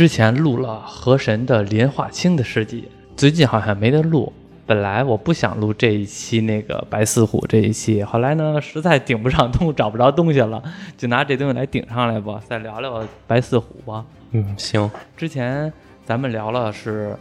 [0.00, 2.88] 之前录了河神的连化清的事迹，
[3.18, 4.32] 最近好像没得录。
[4.64, 10.62] 本来我不想录这一期那个白四虎这一期，后来呢实在顶不上东，找不着东西了，
[10.96, 14.02] 就拿这东西来顶上来吧，再聊聊白四虎吧。
[14.30, 14.90] 嗯，行。
[15.18, 15.70] 之前
[16.06, 17.14] 咱们聊了是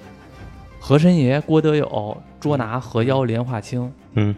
[0.80, 4.34] 河神爷郭德友捉拿河妖连化清，嗯，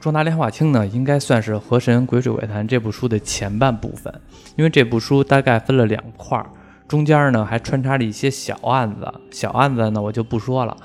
[0.00, 4.10] 捉拿连化清呢，应该算是《河神鬼水怪谈》这部书的前半部分，
[4.56, 6.46] 因为这部书大概分了两块儿，
[6.86, 10.76] 中间呢还穿插着一些小案子，小案子呢我就不说了。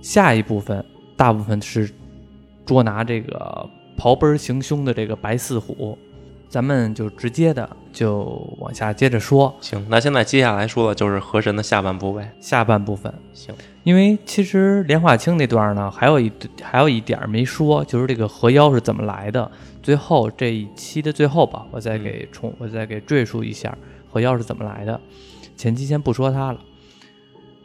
[0.00, 0.84] 下一部分
[1.16, 1.90] 大部分是
[2.64, 5.98] 捉拿这个刨奔行凶的这个白四虎，
[6.48, 8.24] 咱们就直接的就
[8.58, 9.54] 往下接着说。
[9.60, 12.32] 行，那现在接下来说的就是河神的下半部呗。
[12.40, 19.50] 下半部分行，因为其实连化清那段呢，还有一还有一点没说，就是这个河妖是怎么来的。
[19.82, 23.76] 最后这一期的最后吧，我再给重，我再给赘述一下
[24.10, 25.00] 河妖是怎么来的。
[25.56, 26.60] 前期先不说他了。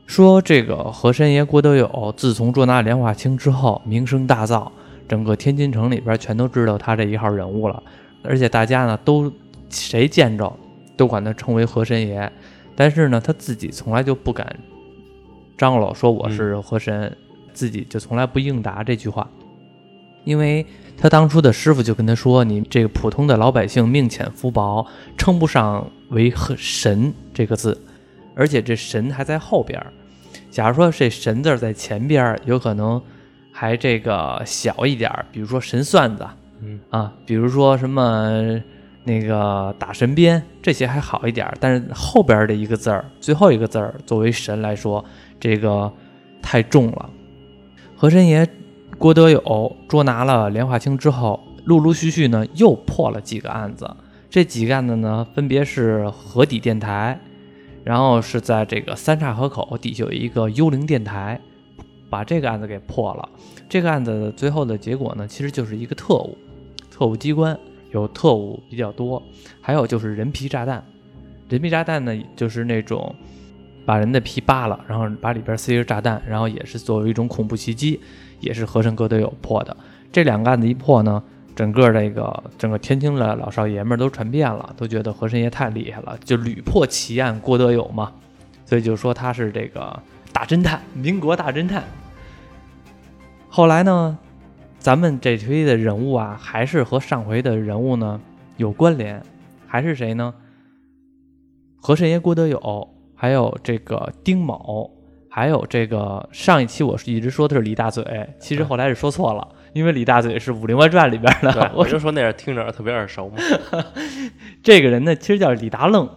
[0.05, 4.69] 说这个和珅爷郭德友，自从捉拿莲花清之后，名声大噪，
[5.07, 7.81] 整个天津城里边全都知道他这一号人物了。
[8.21, 9.31] 而且大家呢都
[9.69, 10.51] 谁见着
[10.95, 12.31] 都管他称为和珅爷，
[12.75, 14.55] 但是呢他自己从来就不敢
[15.57, 17.17] 张罗说我是和神，
[17.53, 19.27] 自己就从来不应答这句话，
[20.23, 20.65] 因为
[20.97, 24.85] 他当初的师傅就跟他说：“你这个普通的老百姓命浅福薄，
[25.17, 27.79] 称不上为神这个字。”
[28.35, 29.87] 而且这神还在后边儿，
[30.51, 33.01] 假如说这神字在前边儿，有可能
[33.49, 36.27] 还这个小一点儿，比如说神算子，
[36.61, 38.61] 嗯啊，比如说什么
[39.05, 41.55] 那个打神鞭，这些还好一点儿。
[41.61, 45.03] 但是后边的一个字儿，最后一个字儿作为神来说，
[45.39, 45.89] 这个
[46.41, 47.09] 太重了。
[47.95, 48.45] 和珅爷
[48.97, 53.89] 郭德友捉拿了连化清之后，陆陆续续呢又破了几个案子，
[54.29, 57.19] 这几个案子呢分别是河底电台。
[57.83, 61.39] 然后是在这个三岔河口底下有一个幽灵电台，
[62.09, 63.29] 把这个案子给破了。
[63.69, 66.35] 这个案子最后的结果呢，其实就是一个特务，
[66.89, 67.55] 特务机关
[67.91, 69.21] 有特务比较多，
[69.61, 70.83] 还有就是人皮炸弹。
[71.47, 73.13] 人皮炸弹呢，就是那种
[73.85, 77.99] 把人的皮扒了，然后把里边塞着炸弹，然后也是作为一种恐怖袭击，
[78.39, 79.75] 也是和珅哥都有破的。
[80.11, 81.23] 这两个案子一破呢。
[81.55, 88.11] 整个这个整个天津的老少爷们都传遍了，都觉得和珅爷太厉害了，就屡破奇案郭德友嘛，
[88.65, 89.97] 所以就说他是这个
[90.33, 91.85] 大侦探，民国大侦探。
[93.47, 94.17] 后来呢，
[94.79, 98.19] 咱们这推的人物啊，还是和上回的人物呢
[98.57, 99.23] 有关联，
[99.65, 100.33] 还是谁呢？
[101.77, 104.91] 和珅爷郭德友，还有这个丁某，
[105.35, 109.45] 还有这个上一期我是一直说的是李大嘴，其实后来是说错了。
[109.73, 113.35] 因为李大嘴是《武林外传》里边的，我就说那是听着特别耳熟嘛。
[114.63, 116.09] 这个人呢，其实叫李达愣，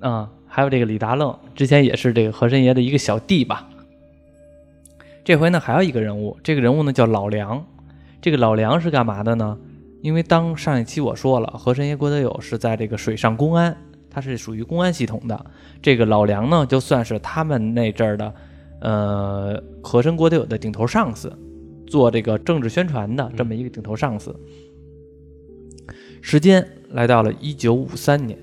[0.00, 3.70] 啊，还有这个李达愣，之前也是这个和珅爷的一个小弟吧。
[5.24, 7.64] 这回呢，还有一个人物，这个人物呢叫老梁。
[8.20, 9.56] 这个老梁是干嘛的呢？
[10.02, 13.74] 因为当上一期我说了，和珅爷郭德友是在这个水上公安，
[14.10, 15.46] 他是属于公安系统的。
[15.80, 18.34] 这个老梁呢，就算是他们那阵儿的，
[18.80, 21.32] 呃，和珅郭德友的顶头上司。
[21.86, 24.38] 做这个政治宣传的这么一个顶头上司。
[26.20, 28.38] 时间来到了一九五三年，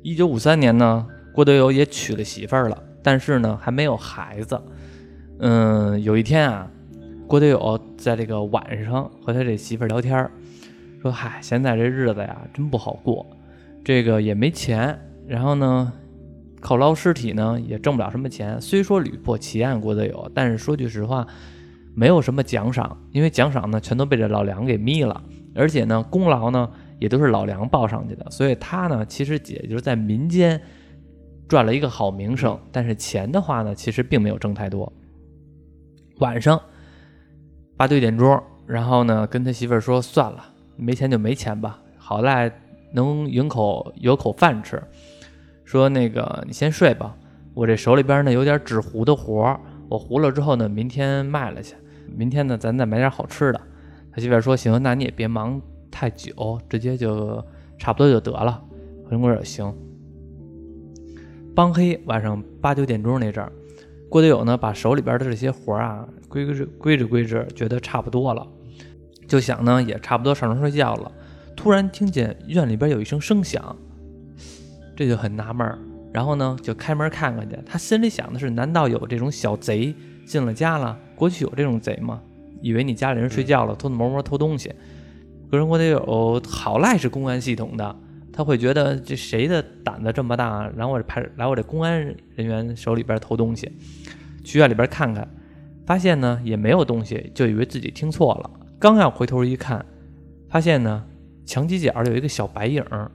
[0.00, 4.58] 一九五三年呢，郭德友也娶了媳妇儿了，但是呢还没有孩子。
[5.40, 6.70] 嗯，有一天啊，
[7.26, 10.30] 郭德友在这个晚上和他这媳妇儿聊天，
[11.02, 13.26] 说：“嗨，现在这日子呀真不好过，
[13.84, 15.92] 这个也没钱，然后呢，
[16.62, 18.58] 靠捞尸体呢也挣不了什么钱。
[18.58, 21.26] 虽说屡破奇案，郭德友，但是说句实话。”
[21.94, 25.22] 没有什么奖赏，因为奖赏呢全都被这老梁给眯了，
[25.54, 26.66] 而且呢功劳呢
[26.98, 30.58] 也都是老梁报上去的，所以他呢其实也就是在民间
[31.46, 34.90] 赚了一个好名声，但是钱的话呢其实并没有挣太多。
[36.20, 36.58] 晚上
[37.76, 40.42] 八九点钟，然后呢跟他媳妇儿说算了，
[40.78, 42.50] 没钱就没钱吧，好赖
[42.94, 44.82] 能有口有口饭吃。
[45.72, 47.16] 说那个你先睡吧，
[47.54, 49.58] 我这手里边呢有点纸糊的活儿，
[49.88, 51.74] 我糊了之后呢明天卖了去。
[52.14, 53.60] 明天呢，咱再买点好吃的。
[54.12, 55.58] 他媳妇说：“行，那你也别忙
[55.90, 57.42] 太久，直接就
[57.78, 58.62] 差不多就得了。”
[59.08, 59.74] 何国说：“行。”
[61.56, 63.50] 帮黑晚上八九点钟那阵儿，
[64.10, 68.46] 郭德友呢把手里边的这些活啊归归归置归置，觉得差不多了，
[69.26, 71.10] 就想呢也差不多上床睡觉了。
[71.56, 73.74] 突然听见院里边有一声声响，
[75.02, 75.78] 这就很纳闷儿。
[76.12, 79.94] 然后呢就开门看看去，他心里想的是：难道有这种小贼？
[80.24, 82.20] 进了家了，过去有这种贼吗？
[82.60, 84.72] 以为你家里人睡觉了，偷偷摸摸偷东西。
[85.50, 87.96] 个人我得有好赖是公安系统的，
[88.32, 92.00] 他会觉得这谁的胆子这么大，然后我派来我这公安
[92.36, 93.70] 人员手里边偷东西，
[94.44, 95.28] 去院里边看看，
[95.84, 98.50] 发现呢也没有东西，就以为自己听错了。
[98.78, 99.84] 刚要回头一看，
[100.48, 101.04] 发现呢
[101.44, 103.10] 墙犄角有一个小白影儿，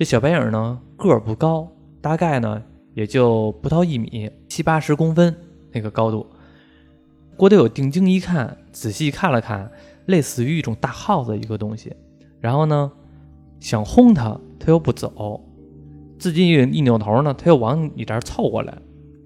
[0.00, 1.70] 这小白影呢个儿不高，
[2.00, 2.62] 大概呢
[2.94, 5.36] 也就不到一米，七八十公分
[5.72, 6.26] 那个高度。
[7.36, 9.70] 郭德友定睛一看，仔细看了看，
[10.06, 11.94] 类似于一种大耗子一个东西，
[12.40, 12.90] 然后呢。
[13.60, 15.38] 想轰他，他又不走，
[16.18, 18.74] 自己一扭头呢，他又往你这儿凑过来。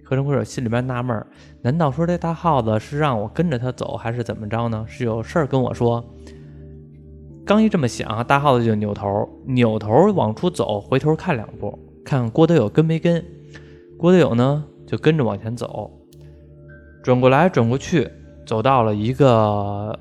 [0.03, 1.25] 何成会心里边纳闷
[1.62, 4.85] 难道说这大耗子是让我跟着他走，还是怎么着呢？
[4.88, 6.05] 是有事儿跟我说？
[7.46, 13.23] 刚一这么想，大耗子就扭头，扭头往出走，回头看两步，看郭德友跟没跟。
[13.99, 15.91] 郭德友呢，就跟着往前走，
[17.02, 18.08] 转过来转过去，
[18.46, 19.99] 走到了一个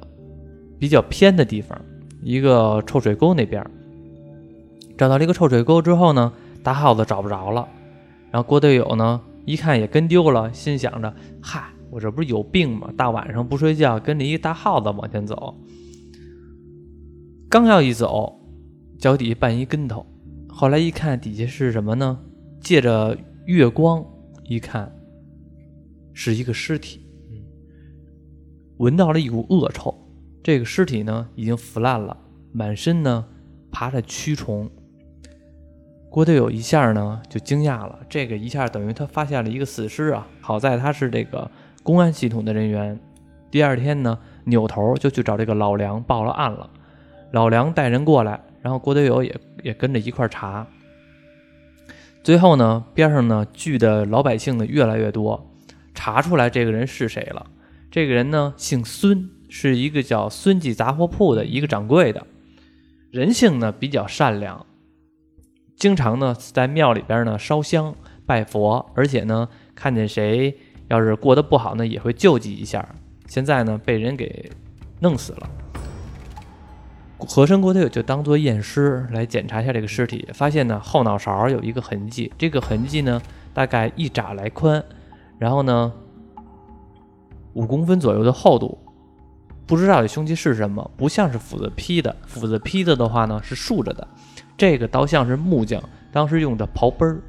[0.80, 1.78] 比较偏的地方，
[2.22, 3.62] 一个臭水沟那边。
[4.98, 6.32] 找到了一个臭水沟之后呢，
[6.64, 7.68] 大耗子找不着了。
[8.32, 11.14] 然后郭德友呢，一看也跟丢了，心想着
[11.44, 11.62] ：“嗨，
[11.92, 12.90] 我这不是有病吗？
[12.96, 15.54] 大晚上不睡觉，跟着一大耗子往前走。”
[17.54, 18.36] 刚要一走，
[18.98, 20.04] 脚底下绊一跟头。
[20.50, 22.20] 后来一看底下是什么呢？
[22.60, 23.16] 借着
[23.46, 24.04] 月光
[24.46, 24.92] 一看，
[26.14, 27.06] 是一个尸体。
[28.78, 29.96] 闻到了一股恶臭。
[30.42, 32.18] 这个尸体呢，已经腐烂了，
[32.52, 33.24] 满身呢
[33.72, 34.68] 爬着蛆虫。
[36.10, 40.28] 郭德友一下呢就惊讶了，这个一下等于他发现了一个死尸啊！
[40.42, 41.52] 好在他是这个
[41.84, 43.00] 公安系统的人员，
[43.52, 46.68] 第二天呢扭头就去找这个老梁报了案了。
[47.34, 50.68] 老梁带人过来，然后郭德友也也跟着一块查。
[52.24, 55.52] 最后呢边上呢聚的老百姓呢越来越多，
[55.96, 57.48] 查出来这个人是谁了。
[57.90, 62.28] 这个人呢姓孙，是一个叫孙记杂货铺的一个掌柜的，
[63.10, 64.64] 人性呢比较善良。
[65.76, 67.96] 经常呢在庙里边呢烧香
[68.28, 70.56] 拜佛，而且呢看见谁
[70.88, 72.88] 要是过得不好呢，也会救济一下。
[73.26, 74.52] 现在呢被人给
[75.00, 75.50] 弄死了。
[77.28, 83.22] 和珅郭德友就当做验尸来检查一下这个尸体，发现呢后脑勺有一个痕迹，这个痕迹呢
[83.54, 84.84] 大概一拃来宽，
[85.40, 85.92] 然后呢
[87.54, 88.78] 五公分左右的厚度，
[89.66, 94.08] 不知道这凶器是什么，不像是斧子劈的，斧子劈的的话呢是竖着的。
[94.56, 95.82] 这个倒像是木匠
[96.12, 97.22] 当时用的刨奔儿，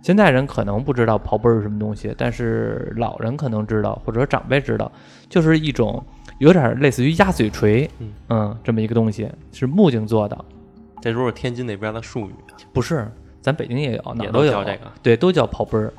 [0.00, 4.90] 现在人可能不知道刨奔儿是什么东西，但是老人可能知道，或者说长辈知道，
[5.28, 6.02] 就是一种
[6.38, 7.88] 有点类似于鸭嘴锤，
[8.28, 10.44] 嗯，这么一个东西是木匠做的。
[11.00, 12.34] 这都是天津那边的术语，
[12.72, 13.10] 不是，
[13.40, 15.92] 咱北京也有，哪都有这个，对，都叫刨奔儿。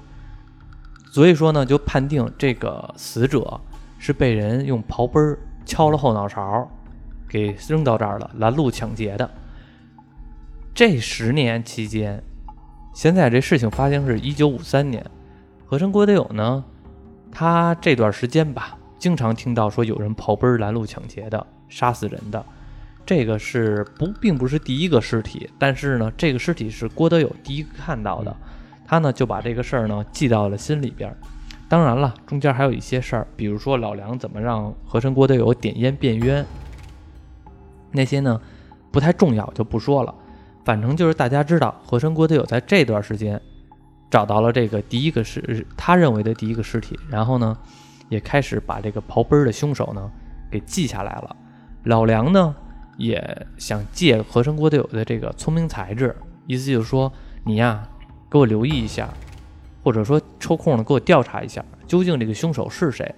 [1.11, 3.59] 所以说呢，就判定这个死者
[3.99, 6.69] 是被人用刨奔儿敲了后脑勺，
[7.29, 9.29] 给扔到这儿了，拦路抢劫的。
[10.73, 12.21] 这十年期间，
[12.93, 15.05] 现在这事情发生是一九五三年。
[15.67, 16.63] 和珅郭德友呢，
[17.31, 22.43] 他这段时间吧，经常听到说有人跑奔拦路抢劫的，杀死人的。
[23.05, 28.35] 这个是不，并不是第一个尸体，但是呢，这个尸体是郭德友第一个看到的。
[28.83, 31.15] 他呢就把这个事儿呢记到了心里边。
[31.69, 36.43] 当然了，中间还有一些事儿，比如说老梁怎么让和珅郭德友点烟变冤，
[37.91, 38.41] 那些呢
[38.91, 40.15] 不太重要，就不说了。
[40.63, 43.39] 反正就是大家知道，和珅郭德友在这段时间
[44.09, 47.55] 找到了这个第一个尸，他认为的第一个尸体，然后呢，
[48.09, 50.11] 也开始把这个刨奔儿的凶手呢
[50.51, 51.35] 给记下来了。
[51.83, 52.55] 老梁呢
[52.97, 56.15] 也想借和珅郭德友的这个聪明才智，
[56.47, 57.11] 意思就是说
[57.43, 57.87] 你呀
[58.29, 59.09] 给我留意一下，
[59.83, 63.13] 或者说抽空呢给我调查一下，究竟这个凶手是谁。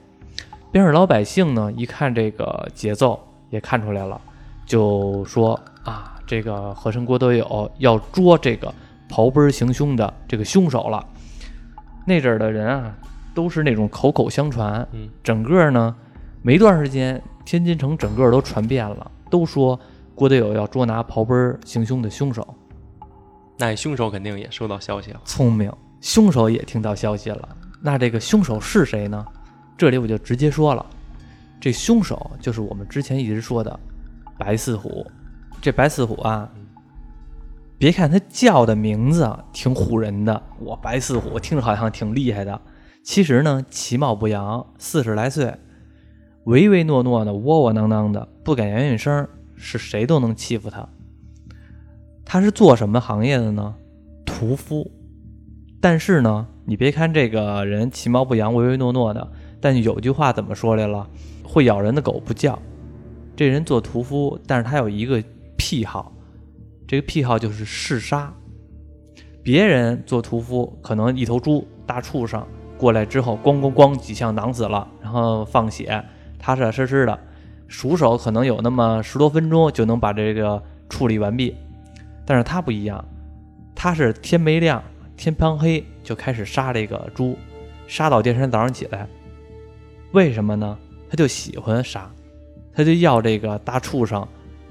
[0.71, 4.19] 边上老百姓呢一看这个节奏也看出来了，
[4.65, 6.13] 就说啊。
[6.29, 8.75] 这个和珅郭德友要捉这个
[9.09, 11.07] 刨奔行凶的这个凶手了。
[12.05, 12.93] 那阵儿的人啊，
[13.37, 14.87] 都是那种口口相传。
[14.93, 15.95] 嗯，整个呢，
[16.41, 19.79] 没多长时间，天津城整个都传遍了，都说
[20.15, 22.55] 郭德友要捉拿刨奔行凶的凶手。
[23.59, 25.21] 那凶手肯定也收到消息了。
[25.23, 27.47] 聪明，凶手也听到消息了。
[27.79, 29.23] 那这个凶手是谁呢？
[29.77, 30.83] 这里我就直接说了，
[31.61, 33.79] 这凶手就是我们之前一直说的
[34.35, 35.05] 白四虎。
[35.61, 36.49] 这白四虎啊，
[37.77, 42.59] 别看他叫的名字挺唬人的，我白四虎听着好像挺厉害的。
[43.07, 45.55] 其实呢，其貌不扬，四十来岁，
[46.43, 50.89] 唯唯诺诺的，窝窝囊囊的，不敢言语声，是谁都能欺负他。
[52.25, 53.73] 他是做什么行业的呢？
[54.25, 54.91] 屠夫。
[55.79, 61.09] 但是呢，你别看这个人其貌不扬，唯唯诺诺的，但有句话怎么说来了？
[61.45, 62.59] 会咬人的狗不叫。
[63.37, 65.23] 这人做屠夫，但是他有一个。
[65.55, 66.11] 癖好，
[66.85, 68.31] 这个癖好就是嗜杀。
[69.41, 72.45] 别人做屠夫，可能一头猪、大畜生
[72.77, 76.03] 过来之后，咣咣咣几枪囊死了，然后放血，
[76.37, 77.19] 踏踏实实的，
[77.67, 81.55] 熟手可能有那么十多分钟就能把这个处理完毕。
[82.25, 83.03] 但是他不一样，
[83.73, 84.83] 他是天没亮，
[85.15, 87.37] 天刚黑就开始杀这个猪，
[87.87, 89.07] 杀到第二天早上起来。
[90.11, 90.77] 为什么呢？
[91.09, 92.09] 他就喜欢杀，
[92.73, 94.27] 他就要这个大畜生，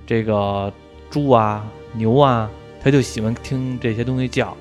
[0.07, 0.73] 这个
[1.11, 2.51] 猪啊、牛啊，
[2.83, 4.57] 他就喜欢听这些东西叫。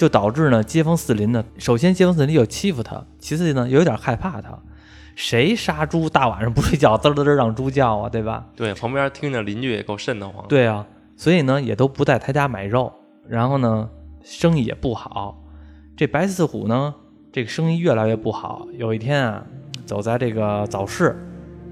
[0.00, 4.58] 就导致呢，街坊四邻呢，首先街坊四邻有欺负他，其次呢，有点害怕他。
[5.14, 8.46] 谁杀猪大晚上不睡觉，滋滋滋让猪叫啊，对吧？
[8.56, 10.42] 对，旁边听着邻居也够瘆得慌。
[10.48, 12.90] 对啊，所以呢，也都不在他家买肉，
[13.28, 13.90] 然后呢，
[14.22, 15.44] 生意也不好。
[15.94, 16.94] 这白四虎呢，
[17.30, 18.66] 这个生意越来越不好。
[18.78, 19.44] 有一天啊，
[19.84, 21.14] 走在这个早市，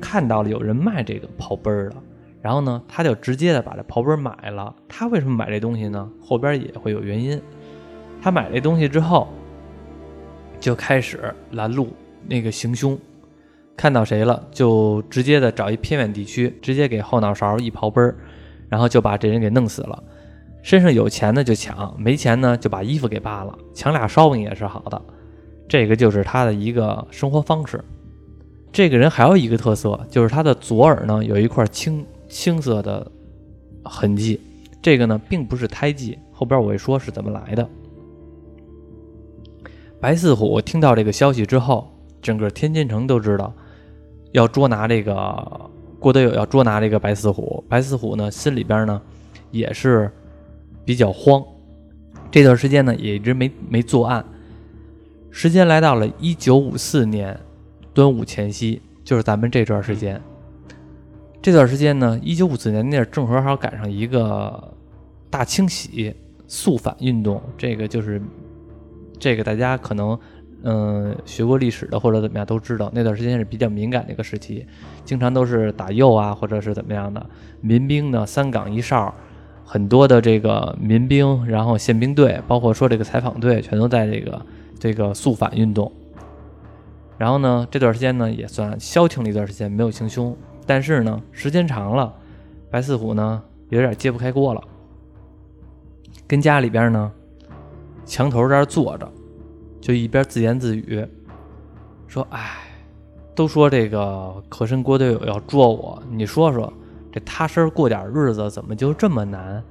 [0.02, 1.97] 看到了有人卖这个刨奔儿的，
[2.42, 4.76] 然后呢，他就直接的把这刨奔儿买了。
[4.87, 6.06] 他为什么买这东西呢？
[6.20, 7.40] 后边也会有原因。
[8.20, 9.28] 他买这东西之后，
[10.60, 11.88] 就开始拦路
[12.26, 12.98] 那个行凶，
[13.76, 18.16] 看到谁了就直接的找一偏远地区，直接给后脑勺一刨奔儿，
[18.68, 20.02] 然后就把这人给弄死了。
[20.62, 25.00] 身上有钱的就抢，没钱呢就把衣服给扒了，抢俩烧饼也是好的。
[25.68, 27.82] 这个就是他的一个生活方式。
[28.72, 33.10] 这个人还有一个特色，就是他的左耳呢有一块青青色的
[33.84, 34.40] 痕迹，
[34.82, 37.66] 这个呢并不是胎记，后边我会说是怎么来的。
[40.00, 43.52] 白四虎听到这个消息之后，整个天津城都知道
[44.30, 47.64] 要捉拿这个郭德友，要捉拿这个白四虎。
[47.68, 49.02] 白四虎呢，心里边呢
[49.50, 50.08] 也是
[50.84, 51.42] 比较慌。
[52.30, 54.24] 这段时间呢，也一直没没作案。
[55.32, 57.36] 时间来到了一九五四年
[57.92, 60.20] 端午前夕，就是咱们这段时间。
[61.42, 64.72] 这段时间呢，一九五四年那正好好赶上一个
[65.28, 66.14] 大清洗
[66.46, 68.22] 肃反运动，这个就是。
[69.18, 70.18] 这个大家可能，
[70.62, 74.66] 嗯，学过历史的或者怎么样都知道，那段时间是比较敏感的一个时期，
[75.04, 77.25] 经常都是打右啊，或者是怎么样的。
[77.60, 79.14] 民兵呢，三岗一哨，
[79.64, 84.46] 很多的这个民兵，然后宪兵队，包括说这个采访队，全都在这个
[84.78, 85.90] 这个肃反运动。
[87.16, 90.37] 然后呢，这段时间呢也算消停了一段时间，没有行凶。
[90.66, 92.14] 但是呢，时间长了，
[92.70, 94.62] 白四虎呢有点揭不开锅了，
[96.26, 97.12] 跟家里边呢。
[98.08, 99.06] 墙头这儿坐着，
[99.82, 101.06] 就一边自言自语，
[102.06, 102.56] 说：“哎，
[103.34, 106.72] 都说这个和珅郭德友要捉我，你说说，
[107.12, 109.62] 这踏实过点日子怎么就这么难？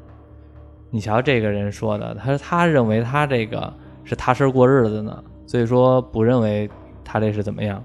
[0.91, 6.69] 你瞧这个人说的，他说他认为他这个是踏实过日子呢，所以说不认为
[7.03, 7.83] 他这是怎么样。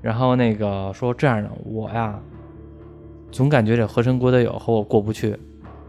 [0.00, 2.18] 然后那个说这样的，我呀，
[3.30, 5.38] 总感觉这和珅郭德友和我过不去，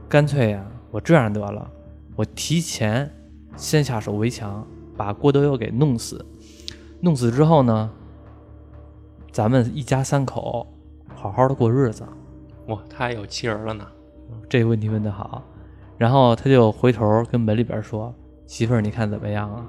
[0.10, 1.72] 干脆呀，我这样得了，
[2.18, 3.10] 我提前。”
[3.58, 6.24] 先下手为强，把郭德友给弄死。
[7.02, 7.90] 弄死之后呢，
[9.32, 10.66] 咱们一家三口
[11.16, 12.08] 好好的过日子。
[12.68, 13.86] 哇，他还有妻儿了呢。
[14.48, 15.44] 这个问题问得好。
[15.98, 18.14] 然后他就回头跟门里边说
[18.46, 19.66] ：“媳妇儿，你看怎么样啊？”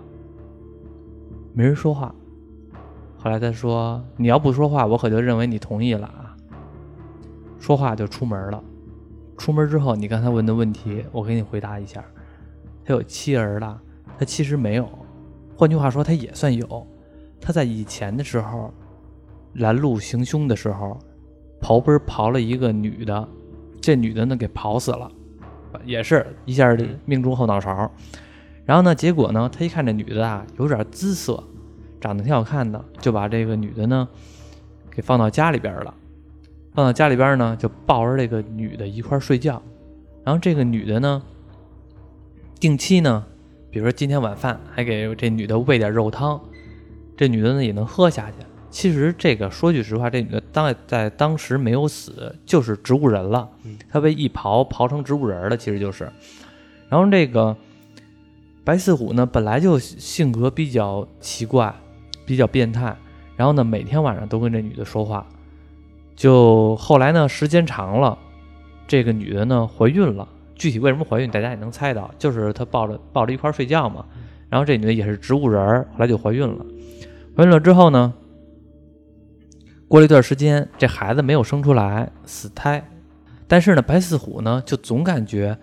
[1.54, 2.14] 没人说话。
[3.16, 6.36] 后来他说：“你要不说话，我可就认为你同意了啊。”
[7.58, 8.62] 说话就出门了。
[9.38, 12.04] 出门之后，你刚才问的问题，我给你回答一下。
[12.88, 13.78] 他有妻儿了，
[14.18, 14.88] 他其实没有。
[15.54, 16.86] 换句话说，他也算有。
[17.38, 18.72] 他在以前的时候
[19.56, 20.98] 拦路行凶的时候，
[21.60, 23.28] 刨奔刨了一个女的，
[23.78, 25.12] 这女的呢给刨死了，
[25.84, 27.92] 也是一下命中后脑勺。
[28.64, 31.44] 然后呢，结果呢，他一看这女的啊有点姿色，
[32.00, 34.08] 长得挺好看的，就把这个女的呢
[34.90, 35.94] 给放到家里边了。
[36.72, 39.60] 放到家里边呢，就抱着这个女的一块睡觉。
[40.24, 41.22] 然后这个女的呢。
[42.60, 43.24] 定期呢，
[43.70, 46.40] 比如说今天晚饭还给这女的喂点肉汤，
[47.16, 48.36] 这女的呢也能喝下去。
[48.70, 53.48] 其实这个说句实话，这女的当在当时没有死，就是植物人了。
[53.90, 56.10] 她被一刨刨成植物人了，其实就是。
[56.88, 57.56] 然后这个
[58.64, 61.74] 白四虎呢，本来就性格比较奇怪，
[62.26, 62.94] 比较变态。
[63.36, 65.26] 然后呢，每天晚上都跟这女的说话。
[66.14, 68.18] 就后来呢，时间长了，
[68.86, 70.28] 这个女的呢怀孕了。
[70.58, 74.04] 具体为什么怀孕，大家也能猜到，就是她抱着抱着一块睡觉嘛。
[74.50, 76.66] 然后这女的也是植物人儿，后来就怀孕了。
[77.36, 78.12] 怀孕了之后呢，
[79.86, 82.82] 过了一段时间，这孩子没有生出来，死胎。
[83.46, 85.56] 但是呢，白四虎呢就总感觉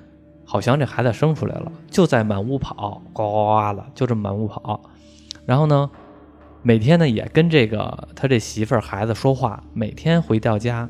[0.46, 4.82] 好像这孩子生出来了，就在满屋跑，呱呱呱的，就这么满屋跑。
[5.46, 5.90] 然后呢，
[6.62, 10.90] 每天呢也跟这个他这媳妇儿孩子说话，每天回到家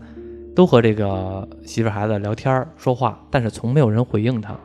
[0.55, 4.57] 都和这个媳妇孩子聊天说话，但是从没有人回应他。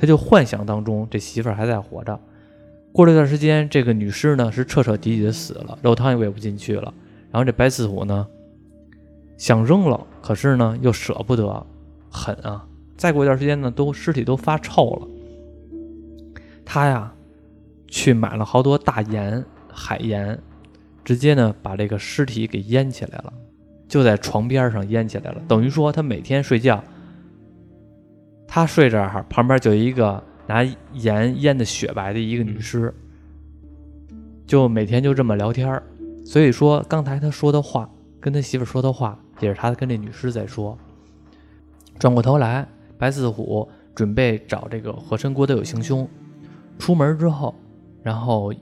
[0.00, 2.18] 他就幻想当中这媳妇还在活着。
[2.92, 6.92] 过了一段时间，这个女尸呢是彻彻底底的死了，肉汤也喂不进去了。
[7.30, 8.26] 然后这白四虎呢
[9.36, 11.66] 想扔了，可是呢又舍不得，
[12.10, 12.64] 狠啊！
[12.96, 15.08] 再过一段时间呢，都尸体都发臭了。
[16.64, 17.12] 他呀
[17.86, 20.38] 去买了好多大盐、海盐，
[21.04, 23.32] 直接呢把这个尸体给腌起来了，
[23.88, 25.42] 就在床边上淹起来了。
[25.48, 26.84] 等于说他每天睡觉，
[28.46, 32.94] 他睡这儿旁边就一个拿盐腌的雪白的一个女尸，
[34.46, 35.82] 就每天就这么聊天。
[36.24, 37.90] 所以说刚才他说的话，
[38.20, 40.76] 跟他媳妇说的话，也是他跟这女尸在说。
[41.98, 46.08] 转过头来，白四虎准备找这个和珅郭德友行凶。
[46.78, 47.54] 出门之后，
[48.02, 48.52] 然后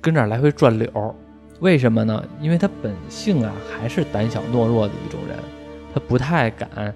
[0.00, 0.88] 跟这儿来回转溜，
[1.60, 2.22] 为什么呢？
[2.40, 5.38] 因为他本性啊还是胆小懦弱的一种人，
[5.94, 6.94] 他不太敢。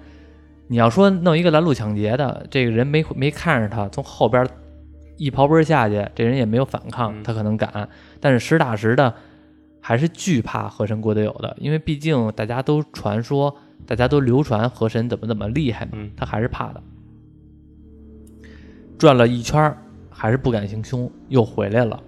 [0.67, 4.47] 你要说弄一个拦路抢劫的，这个人没没看着他，从后边
[5.17, 7.87] 一刨奔下去，这人也没有反抗，他可能敢。
[8.19, 9.13] 但是实打实的，
[9.79, 13.55] 还是惧怕河神郭德友的，因为毕竟大家都传说，
[13.85, 16.81] 大家都流传河神怎么怎么厉害嘛，他还是怕的。
[18.97, 19.77] 转了一圈
[20.09, 22.01] 还是不敢行凶，又回来了。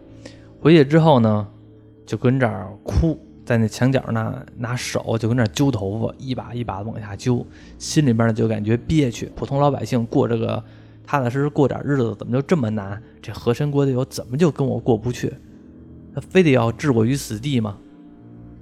[0.59, 1.47] 回去之后呢，
[2.07, 7.45] 就跟这儿哭，在那墙角那拿手就跟那揪头发，一把一把的往下揪，
[7.77, 9.29] 心里边呢就感觉憋屈。
[9.35, 10.63] 普通老百姓过这个
[11.05, 12.99] 踏踏实实过点日子，怎么就这么难？
[13.21, 15.31] 这和珅郭德友怎么就跟我过不去？
[16.15, 17.77] 他非得要置我于死地吗？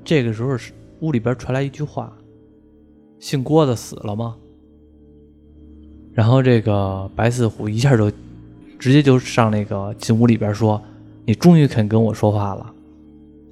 [0.03, 0.57] 这个时候，
[0.99, 2.11] 屋里边传来一句话
[3.19, 4.35] ：“姓郭的死了吗？”
[6.13, 8.11] 然后这个白四虎一下就
[8.79, 10.81] 直接就上那个进屋里边说
[11.25, 12.71] ：“你终于肯跟我说话了。”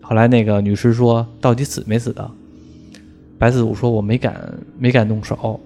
[0.04, 2.30] 后来那个女尸说：“到底死没死的？”
[3.40, 5.60] 白四虎说：“我没敢，没敢动手。”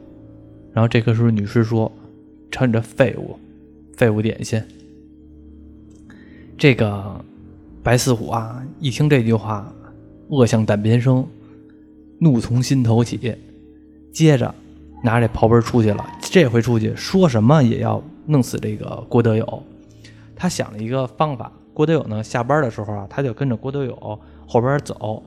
[0.72, 1.92] 然后这个时候女尸说
[2.50, 3.36] ：“趁着废物，
[3.98, 4.62] 废物点心。”
[6.58, 7.20] 这个
[7.84, 9.74] 白四虎啊，一听这句话，
[10.30, 11.28] 恶向胆边生，
[12.20, 13.36] 怒从心头起，
[14.14, 14.56] 接着。
[15.04, 19.64] 拿这刨盆出去了，这回出去说什么也要弄死这个郭德友。
[20.36, 25.22] 他想了一个方法，郭德友呢下班的时候啊，他就跟着郭德友后边走，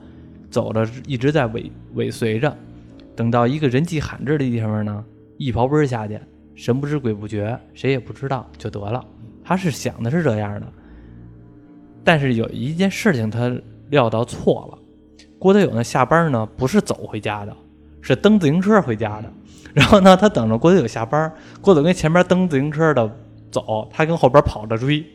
[0.49, 2.53] 走着一直在尾尾随着。
[3.15, 5.03] 等到一个人迹罕至的地方呢，
[5.37, 6.19] 一刨盆下去，
[6.55, 9.05] 神不知鬼不觉，谁也不知道就得了。
[9.43, 10.67] 他是想的是这样的，
[12.03, 13.55] 但是有一件事情他
[13.89, 14.77] 料到错了。
[15.37, 17.55] 郭德友呢下班呢不是走回家的，
[18.01, 19.31] 是蹬自行车回家的。
[19.73, 21.31] 然后呢，他等着郭德友下班，
[21.61, 23.09] 郭德友跟前边蹬自行车的
[23.51, 25.05] 走，他跟后边跑着追。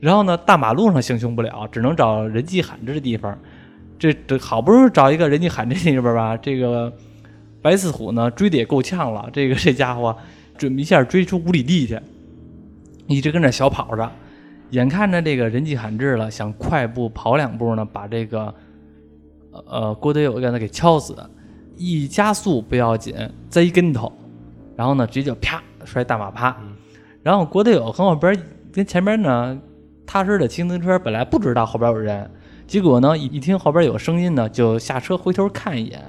[0.00, 3.38] 然后呢，大马路上行凶不了，只能找人迹罕至的地方。
[3.98, 6.92] 这这好不容易找一个人迹罕至的地方吧，这个
[7.62, 9.28] 白四虎呢追的也够呛了。
[9.32, 10.16] 这个这家伙
[10.58, 11.98] 准备一下追出五里地去，
[13.06, 14.10] 一直跟那小跑着。
[14.70, 18.52] 眼看着这个人迹罕至了，想快步跑两步呢，把这个
[19.52, 21.16] 呃郭德友让他给敲死。
[21.78, 23.14] 一加速不要紧，
[23.48, 24.10] 栽一跟头，
[24.74, 26.56] 然后呢，直接就啪摔大马趴。
[27.22, 28.36] 然后郭德友跟后边
[28.72, 29.58] 跟前边呢，
[30.06, 32.30] 踏实的骑自行车，本来不知道后边有人，
[32.66, 36.00] 结果呢，一听后边有声音呢，就下车回头看一眼，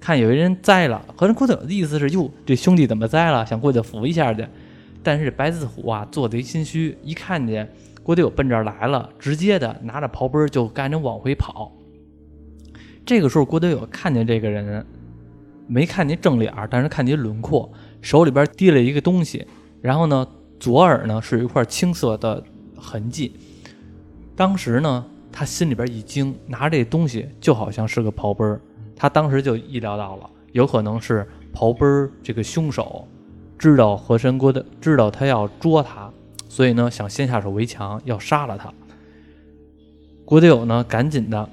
[0.00, 1.04] 看有一人栽了。
[1.16, 3.46] 和人郭德友的意思是，哟，这兄弟怎么栽了？
[3.46, 4.44] 想过去扶一下去。
[5.02, 7.66] 但是白子虎啊，做贼心虚，一看见
[8.02, 11.72] 郭德友奔这儿来了，直接的拿着刨奔就赶紧往回跑。
[13.06, 14.84] 这个时候，郭德友看见这个人，
[15.66, 19.46] 没看见正脸但是看见轮廓，手里边提了一个东西，
[19.80, 20.26] 然后呢，
[20.58, 22.44] 左耳呢是一块青色的
[22.80, 23.36] 痕迹。
[24.34, 28.60] 当时呢，他心里边一惊，拿着这东西就好像是个刨奔儿，
[28.96, 33.06] 他当时就意料到了，有可能是刨奔儿这个凶手
[33.58, 36.10] 知道和珅郭德知道他要捉他，
[36.48, 38.72] 所以呢，想先下手为强，要杀了他。
[40.24, 41.48] 郭德友呢，赶紧的。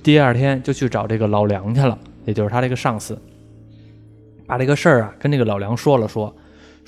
[0.00, 3.20] 第二天就去找这个老梁去了，也就是他这个上司，
[4.46, 6.34] 把这个事儿啊跟这个老梁说了说，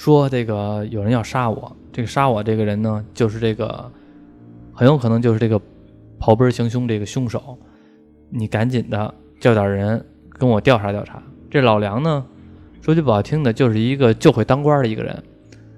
[0.01, 3.93] 说这个有人要杀我，这个杀我这个人呢，就是这个
[4.73, 5.61] 很有可能就是这个
[6.19, 7.59] 刨奔行凶这个凶手，
[8.31, 11.23] 你赶紧的叫点人跟我调查调查。
[11.51, 12.25] 这老梁呢，
[12.81, 15.23] 说句不好听的，就是一个就会当官的一个人，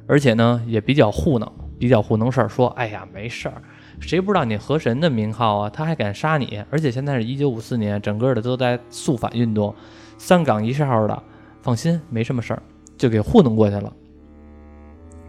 [0.06, 3.60] 而且呢也比较糊弄，比较糊弄事儿，说哎呀没事儿。
[3.98, 5.68] 谁不知道你河神的名号啊？
[5.68, 6.62] 他还敢杀你？
[6.70, 9.74] 而且现在是一九五四年，整个的都在肃反运动，
[10.16, 11.22] 三岗一哨的，
[11.60, 12.62] 放心，没什么事儿，
[12.96, 13.92] 就给糊弄过去了。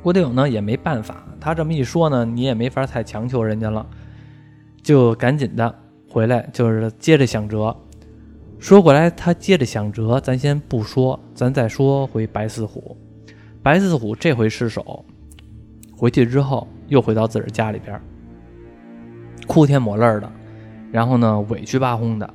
[0.03, 3.87] 郭德勇呢也没办法，他这么一说呢，你也没法太强求人家了，
[4.83, 5.73] 就赶紧的
[6.09, 7.73] 回来，就是接着想辙，
[8.59, 12.97] 说过来，他接着想辙，咱先不说，咱再说回白四虎。
[13.61, 15.05] 白四虎这回失手，
[15.95, 17.97] 回去之后又回到自个儿家里边，
[19.47, 20.29] 哭天抹泪的，
[20.91, 22.33] 然后呢委屈巴轰的。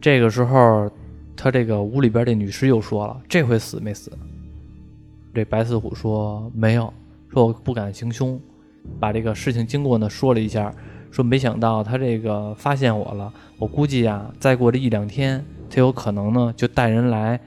[0.00, 0.90] 这个时候，
[1.36, 4.10] 他这个屋里边这女尸又说了：“这回死没死？”
[5.34, 6.92] 这白四虎说：“没有，
[7.28, 8.40] 说我不敢行凶。”
[8.98, 10.74] 把这个事情经过呢说了一下，
[11.10, 17.40] 说没想到他这个发现我了，我估计呀，再过这一两天，他有可能呢就带人来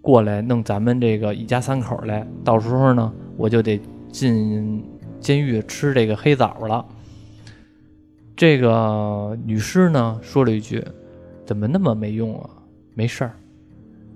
[0.00, 3.80] 过来弄咱们这个一家三口来，到时候呢我就得
[4.12, 4.84] 进
[5.18, 6.86] 监狱吃这个黑枣了。
[8.36, 10.84] 这个女尸呢说了一句
[11.44, 12.48] ：“怎么那么没用啊？
[12.94, 13.34] 没事儿，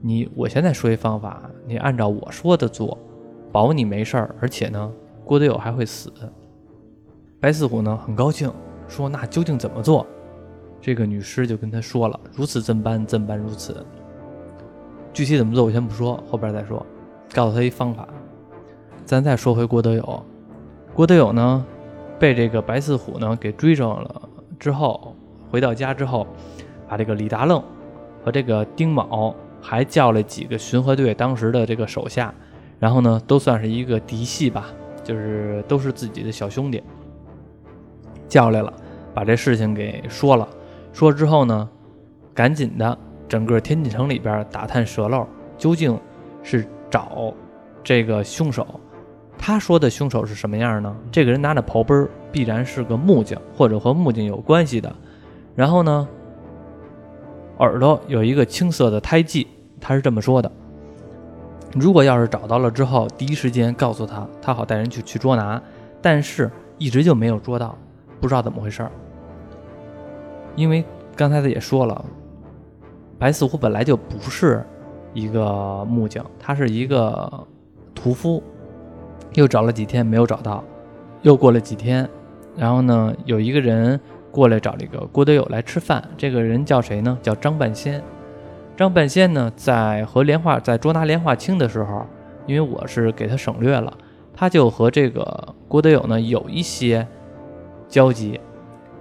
[0.04, 2.98] 你我现在说一方法，你按照我说的做，
[3.52, 4.92] 保你没事儿，而且呢，
[5.24, 6.12] 郭德友还会死。”
[7.40, 8.52] 白四虎呢很高兴，
[8.88, 10.04] 说：“那究竟怎么做？”
[10.82, 13.86] 这个女尸就跟他说了：“如此这般，这般如此。
[15.12, 16.84] 具体怎么做，我先不说，后边再说。
[17.32, 18.08] 告诉他一方法。
[19.04, 20.22] 咱再说回郭德友，
[20.94, 21.64] 郭德友呢，
[22.18, 25.14] 被这个白四虎呢给追上了之后，
[25.50, 26.26] 回到家之后，
[26.88, 27.62] 把这个李大愣
[28.24, 32.34] 和这个丁卯还叫了几个巡河队当时的这个手下，
[32.78, 34.66] 然后呢，都算是一个嫡系吧，
[35.02, 36.82] 就是都是自己的小兄弟。”
[38.28, 38.72] 叫来了，
[39.14, 40.48] 把这事情给说了。
[40.92, 41.68] 说之后呢，
[42.34, 42.98] 赶紧的，
[43.28, 45.98] 整个天津城里边打探蛇漏，究竟
[46.42, 47.32] 是找
[47.84, 48.66] 这个凶手。
[49.38, 50.96] 他说的凶手是什么样呢？
[51.10, 54.90] 这个人拿着刨奔必然是个木匠，或者和木匠有关系的。
[55.54, 56.08] 然后呢，
[57.62, 59.46] 耳朵有一个青色的胎记，
[59.80, 60.50] 他是这么说的。
[61.74, 65.62] 如果要是找到了之后，第一时间告诉他，他好带人去去捉拿。
[66.02, 67.78] 但是一直就没有捉到。
[68.20, 68.90] 不知道怎么回事儿，
[70.54, 70.84] 因为
[71.16, 72.04] 刚才他也说了，
[73.18, 74.64] 白四虎本来就不是
[75.14, 77.46] 一个木匠，他是一个
[77.94, 78.42] 屠夫。
[79.34, 80.62] 又找了几天没有找到，
[81.22, 82.08] 又过了几天，
[82.56, 83.98] 然后呢，有一个人
[84.32, 86.02] 过来找这个郭德友来吃饭。
[86.16, 87.16] 这个人叫谁呢？
[87.22, 88.02] 叫张半仙。
[88.76, 92.04] 张半仙呢，在和莲花在捉拿莲花清的时候，
[92.46, 93.96] 因为我是给他省略了，
[94.34, 97.06] 他就和这个郭德友呢有一些。
[97.88, 98.40] 交集，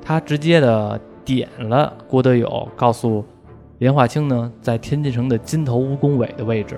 [0.02, 3.24] 他直接的点了郭德友，告诉
[3.78, 6.78] 莲花清呢，在天津城的金头蜈蚣尾的位置。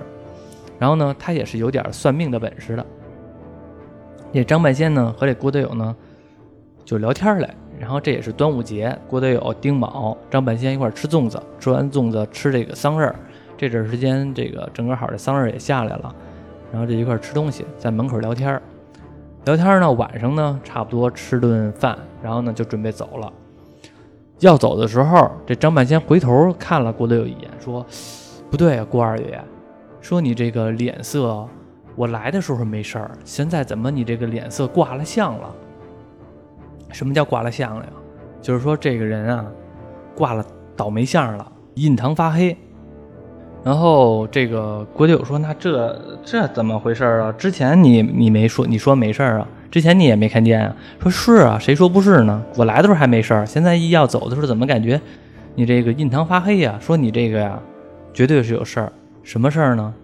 [0.78, 2.86] 然后呢，他也是有点算命的本事的。
[4.32, 5.96] 这张半仙呢和这郭德友呢
[6.84, 7.52] 就聊天来，
[7.84, 13.14] 然后这也是端午节，郭德友、丁卯、张半仙一块吃粽子，吃完粽子吃这个桑葚儿。
[13.58, 16.14] 这阵时间，这个正好这桑葚也下来了，
[16.72, 18.58] 然后这一块吃东西，在门口聊天。
[19.44, 23.30] 聊天呢，晚上呢，差不多吃顿饭，然后呢就准备走了。
[24.38, 27.84] 要走的时候，这张半仙回头看了郭德友一眼，说
[28.50, 29.38] ：“不对啊，郭二爷，
[30.00, 31.46] 说你这个脸色，
[31.96, 35.54] 我来的时候没事儿，现在怎么你这个脸色挂了相了？
[36.94, 37.90] 什么叫挂了相了呀？
[38.40, 39.44] 就是说这个人啊，
[40.14, 42.56] 挂了倒霉相了，印堂发黑。”
[43.64, 47.32] 然后这个郭德友说：“那这这怎么回事啊？
[47.32, 49.48] 之前你你没说，你说没事啊？
[49.70, 50.76] 之前你也没看见啊？
[51.00, 52.42] 说是啊，谁说不是呢？
[52.56, 55.00] 我来的时候还没事儿，现在一要走的时候，怎么感觉
[55.54, 56.78] 你这个印堂发黑呀？
[56.78, 57.58] 说你这个呀，
[58.12, 58.92] 绝对是有事儿。
[59.22, 59.94] 什么事儿呢？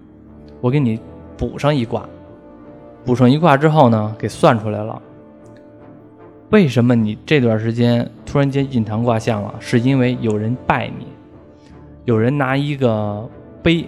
[0.62, 0.98] 我给你
[1.36, 2.08] 补上一卦，
[3.04, 5.00] 补上一卦之后呢，给算出来了。
[6.50, 9.54] 为什么你这段时间突然间印堂卦象了？
[9.60, 11.06] 是因为有人拜你，
[12.04, 13.28] 有人拿一个。”
[13.62, 13.86] 碑，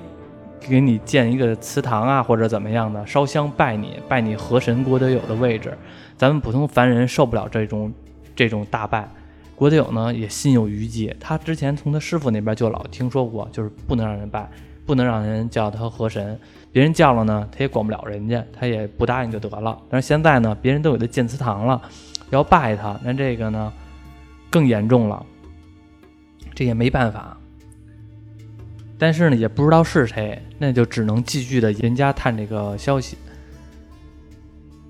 [0.61, 5.73] 给你建一个祠堂啊，或者怎么样的，烧香拜你，拜你河神郭德友的位置。
[6.15, 7.91] 咱们普通凡人受不了这种
[8.37, 9.09] 这种大拜。
[9.57, 14.47] 郭德友呢也心有余悸，他之前从他师傅那边就老听说过，就是不能让人拜，
[14.85, 16.39] 不能让人叫他河神。
[16.71, 19.79] 别人叫了呢，他也管不了人家，他也不答应就得了。
[19.89, 21.81] 但是现在呢，别人都给他建祠堂了，
[22.33, 23.71] 要拜他，那这个呢
[24.51, 25.25] 更严重了，
[26.55, 27.37] 这也没办法。
[28.99, 33.19] 但是呢，也不知道是谁，那就只能继续的严加探这个消息。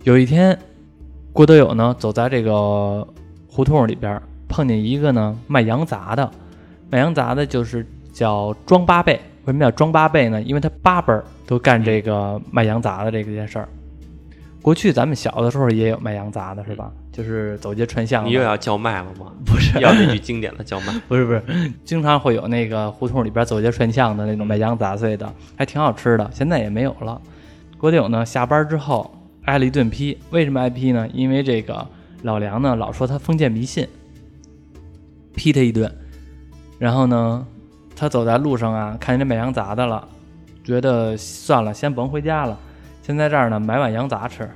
[0.05, 0.57] 有一天，
[1.33, 3.07] 郭德友呢走在这个
[3.49, 6.31] 胡同里边，碰见一个呢卖羊杂的，
[6.91, 9.15] 卖羊杂的就是叫庄八辈。
[9.45, 10.41] 为什么叫庄八辈呢？
[10.43, 11.13] 因为他八辈
[11.45, 13.69] 都干这个卖羊杂的这个件事儿。
[14.63, 16.91] 过去咱们小的时候也有卖羊杂的，是吧？
[17.11, 18.25] 就是走街串巷。
[18.25, 19.33] 你又要叫卖了吗？
[19.45, 20.95] 不是，要那句经典的叫卖。
[21.09, 21.43] 不是不是，
[21.85, 26.31] 经常会有那个胡同里边走街串巷的那种卖羊杂碎的，还挺好吃的。
[26.33, 27.21] 现在也没有了。
[27.77, 29.13] 郭德友呢，下班之后
[29.47, 30.17] 挨了一顿批。
[30.31, 31.09] 为什么挨批呢？
[31.13, 31.85] 因为这个
[32.23, 33.87] 老梁呢，老说他封建迷信，
[35.35, 35.93] 批他一顿。
[36.79, 37.45] 然后呢，
[37.97, 40.07] 他走在路上啊，看见这卖羊杂的了，
[40.63, 42.57] 觉得算了，先甭回家了，
[43.03, 44.49] 先在这儿呢买碗羊杂吃。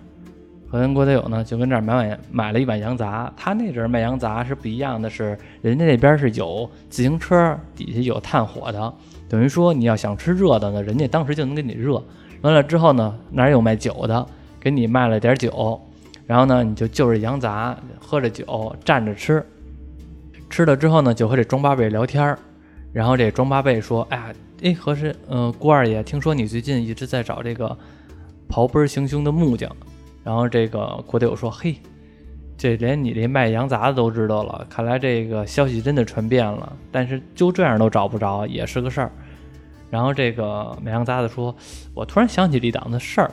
[0.68, 3.32] 和人郭德友呢就跟这儿买碗买了一碗羊杂。
[3.36, 8.94] 他那阵儿卖羊杂是不一样的，是人家那边是有自行车底下有炭火的，
[9.28, 12.02] 等于说你要想吃热的呢，人家当时就能给你热。
[12.42, 14.26] 完了之后呢，哪有卖酒的，
[14.58, 15.80] 给你卖了点酒，
[16.26, 19.44] 然后呢你就就着羊杂喝着酒站着吃。
[20.48, 22.38] 吃了之后呢，就和这庄八辈聊天儿，
[22.92, 24.32] 然后这庄八辈说：“哎呀，
[24.62, 27.76] 哎，和珅，嗯，郭二爷，听说你最近一直在找这个
[28.48, 29.74] 刨奔行凶的木匠。”
[30.24, 31.76] 然后这个郭德友说：“嘿，
[32.56, 36.76] 这连你这卖羊杂的都知道了，看来这个消息真的传遍了。
[36.90, 39.12] 但是就这样都找不着，也是个事儿。”
[39.88, 41.54] 然后这个卖羊杂的说
[41.94, 43.30] ：“我突然想起这档子事儿，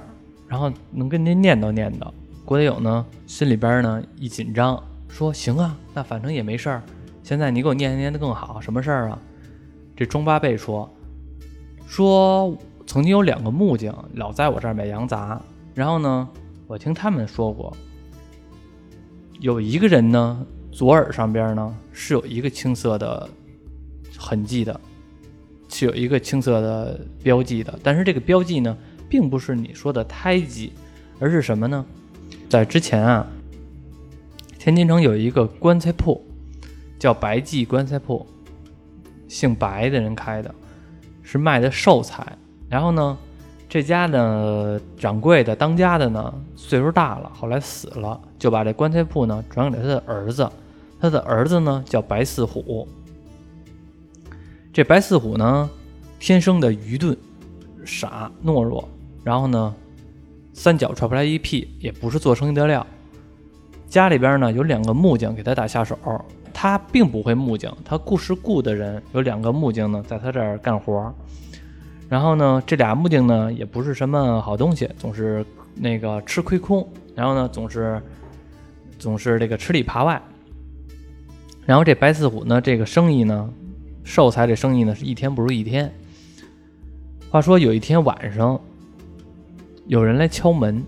[0.48, 2.08] 然后能跟您念叨念叨。”
[2.46, 6.84] 郭德友呢，心里边呢一紧张，说：“行啊，那反正也没事儿。”
[7.24, 9.18] 现在你给我念念的更好，什么事儿啊？
[9.96, 10.94] 这中八辈说，
[11.88, 15.42] 说曾经有两个木匠老在我这儿买羊杂，
[15.74, 16.30] 然后呢，
[16.68, 17.76] 我听他们说过，
[19.40, 23.30] 有一个人呢，左耳上边呢是有一个青色的
[24.18, 24.80] 痕迹的，
[25.70, 28.78] 是有一个青色的标记的，但是这个标记呢，
[29.10, 30.74] 并不是你说的胎记，
[31.20, 31.86] 而是什么呢？
[32.50, 33.28] 在之前啊，
[34.60, 36.24] 天津城有一个棺材铺。
[37.00, 38.26] 叫白记棺材铺，
[39.28, 40.56] 姓白的人开的，
[41.22, 42.26] 是卖的寿材。
[42.74, 43.16] 然后呢，
[43.70, 50.50] 这家的掌柜的当家的呢，岁数大了，后来死了，就把这棺材铺呢转给他的儿子。
[51.00, 52.88] 他的儿子呢叫白四虎。
[54.74, 55.70] 这白四虎呢，
[56.18, 57.16] 天生的愚钝、
[57.86, 58.90] 傻、懦弱，
[59.24, 59.76] 然后呢，
[60.52, 62.84] 三脚踹不来一屁，也不是做生意的料。
[63.88, 65.96] 家里边呢有两个木匠给他打下手。
[66.52, 71.14] 他并不会木匠，他雇是雇的人有两个木匠呢，在他这儿干活
[72.10, 78.02] 然后呢，这俩木匠呢也不是什么好东西，总是那个吃亏空，然后呢总是
[79.00, 80.22] 总是这个吃里扒外。
[81.66, 83.50] 然后这白四虎呢，这个生意呢，
[84.04, 85.92] 寿材这生意呢是一天不如一天。
[87.30, 88.60] 话说有一天晚上，
[89.88, 90.84] 有人来敲门，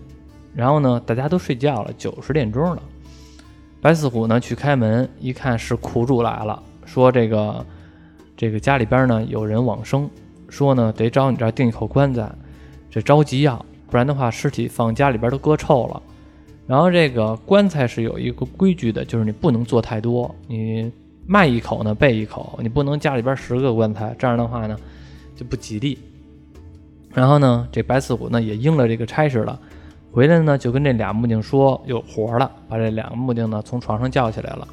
[0.54, 2.82] 然后呢大家都睡觉了，九十点钟了。
[3.80, 7.66] 白四虎呢去开门，一看是苦主来了，说这个
[8.36, 10.08] 这个家里边呢有人往生，
[10.48, 12.30] 说呢得找你这儿订一口棺材，
[12.90, 16.02] 这着急要，不然的话尸体放家里边都搁臭了。
[16.66, 20.90] 然后这个棺材是有一个规矩的，就是你不能做太多，你
[21.26, 24.76] 卖一口呢备一口，你不能家里边十个棺材，这样的话呢
[25.36, 25.98] 就不吉利。
[27.12, 29.58] 然后呢，这白四虎呢也应了这个差事了。
[30.12, 34.66] 回来呢，就跟这俩木匠说有活了，把这两个木匠呢从床上叫起来了，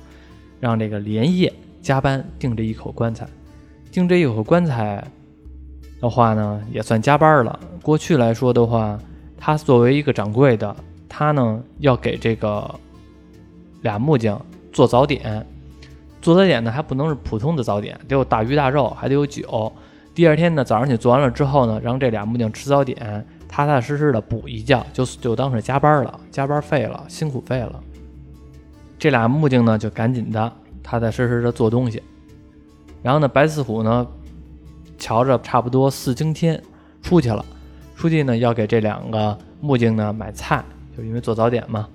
[0.59, 3.27] 让这个连夜加班订这一口棺材。
[3.91, 5.05] 订这一口棺材
[6.03, 7.57] 的话呢，也算加班了。
[7.81, 8.99] 过去来说的话，
[9.37, 10.75] 他作为一个掌柜的，
[11.07, 12.69] 他呢要给这个
[13.83, 15.47] 俩木匠做早点，
[16.21, 19.71] 做早点呢还不能是普通的早点，得有大鱼大肉，还得有酒。
[20.13, 23.25] 第二天呢早上你做完了之后呢，让这俩木匠吃早点。
[23.47, 27.79] 踏踏实实的补一觉，就就当是加班了，加班费了，辛苦费了。
[28.99, 32.03] 这俩木匠呢，就赶紧的踏踏实实的做东西。
[33.01, 34.05] 然后呢，白四虎呢，
[35.03, 36.63] 瞧着差不多四更天
[37.01, 37.45] 出去了，
[37.93, 40.63] 出去呢要给这两个木匠呢买菜，
[40.95, 41.89] 就因为做早点嘛，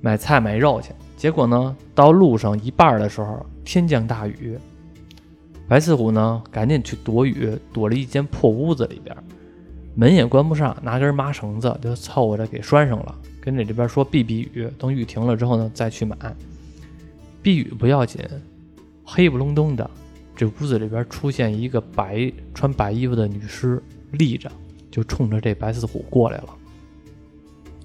[0.00, 0.92] 买菜买肉去。
[1.16, 4.56] 结果呢，到路上一半的时候，天降大雨，
[5.66, 9.16] 白四虎呢赶紧去躲雨，躲了一间破屋子里边。
[9.96, 13.12] 门也关不上，拿根麻绳子就凑合着给拴上了。
[13.40, 16.16] 跟着这边说避避雨，等雨停了之后呢，再去买。
[17.42, 18.24] 避雨不要紧，
[19.04, 19.90] 黑不隆咚的，
[20.40, 23.78] 这屋子里边出现一个白穿白衣服的女尸
[24.12, 24.50] 立着，
[24.90, 26.48] 就冲着这白四虎过来了。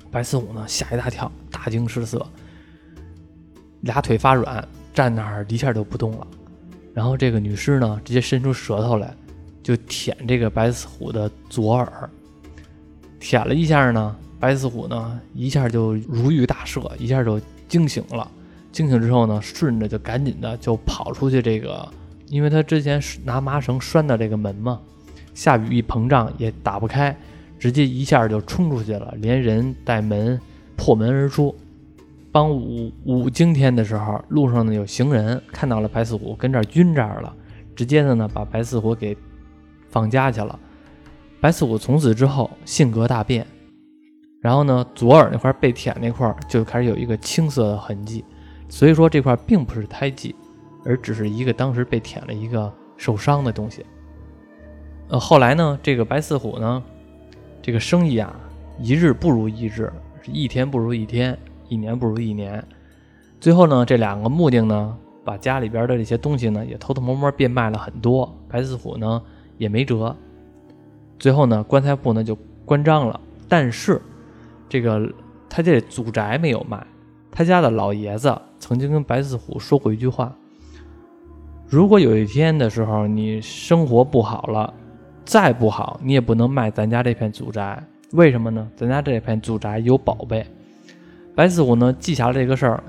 [0.10, 2.26] 白四虎呢吓一大跳，大惊失色，
[3.82, 6.26] 俩腿发软，站那儿一下就不动了。
[6.94, 9.14] 然后这个女尸呢直接伸出舌头来。
[9.62, 12.10] 就舔这个白四虎的左耳，
[13.20, 17.38] 舔了一下呢，白四虎呢一下就如遇大赦，一下就
[17.68, 18.32] 惊醒了。
[18.72, 21.42] 惊醒之后呢，顺着就赶紧的就跑出去。
[21.42, 21.92] 这个，
[22.28, 24.80] 因为他之前拿麻绳拴的这个门嘛，
[25.34, 27.16] 下雨一膨胀也打不开，
[27.60, 30.40] 直接一下就冲出去了，连人带门
[30.76, 31.56] 破门而出。
[32.32, 37.34] 帮五五更天的时候，路上呢有行人看到了白四虎跟这儿晕这儿了，
[37.76, 39.16] 直接的呢把白四虎给。
[39.88, 40.60] 放家去了，
[41.40, 43.48] 白四虎从此之后性格大变，
[44.42, 48.26] 然后呢，左耳那块被舔那块就开始有一个青色的痕迹，
[48.68, 50.36] 所以说这块并不是胎记，
[50.86, 53.86] 而只是一个当时被舔了一个受伤的东西。
[55.10, 56.82] 呃，后来呢，这个白四虎呢，
[57.62, 58.34] 这个生意啊，
[58.80, 59.92] 一日不如一日，
[60.28, 62.64] 一天不如一天，一年不如一年。
[63.40, 68.36] 最后呢，这两个木匠呢，把家里边的这些东西呢，也偷偷摸摸变卖了很多。
[68.48, 69.22] 白四虎呢，
[69.58, 70.16] 也没辙。
[71.20, 73.20] 最后呢，棺材铺呢就关张了。
[73.48, 74.02] 但是，
[74.68, 75.08] 这个
[75.48, 76.86] 他这祖宅没有卖。
[77.32, 80.36] 他家的老爷子曾经跟白四虎说过一句话：
[81.68, 84.74] 如果有一天的时候你生活不好了，
[85.26, 87.82] 再不好，你也不能卖咱家这片祖宅。
[88.12, 88.70] 为什么呢？
[88.76, 90.46] 咱家这片祖宅有宝贝。
[91.36, 92.84] 白四虎呢记下了这个事儿。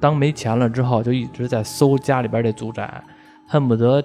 [0.00, 3.04] 当没钱了之后，就一直在搜家里边这祖宅，
[3.46, 4.02] 恨不得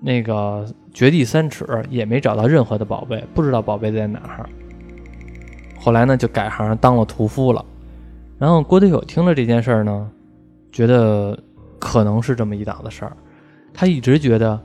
[0.00, 4.50] 那个掘地三尺也没找到任何的宝贝，不知道宝贝在哪儿。
[5.78, 7.64] 后来呢，就改行当了屠夫了。
[8.38, 10.10] 然后郭德友听了这件事儿呢，
[10.72, 11.38] 觉得
[11.78, 13.16] 可能是这么一档子事儿。
[13.72, 14.60] 他一直觉得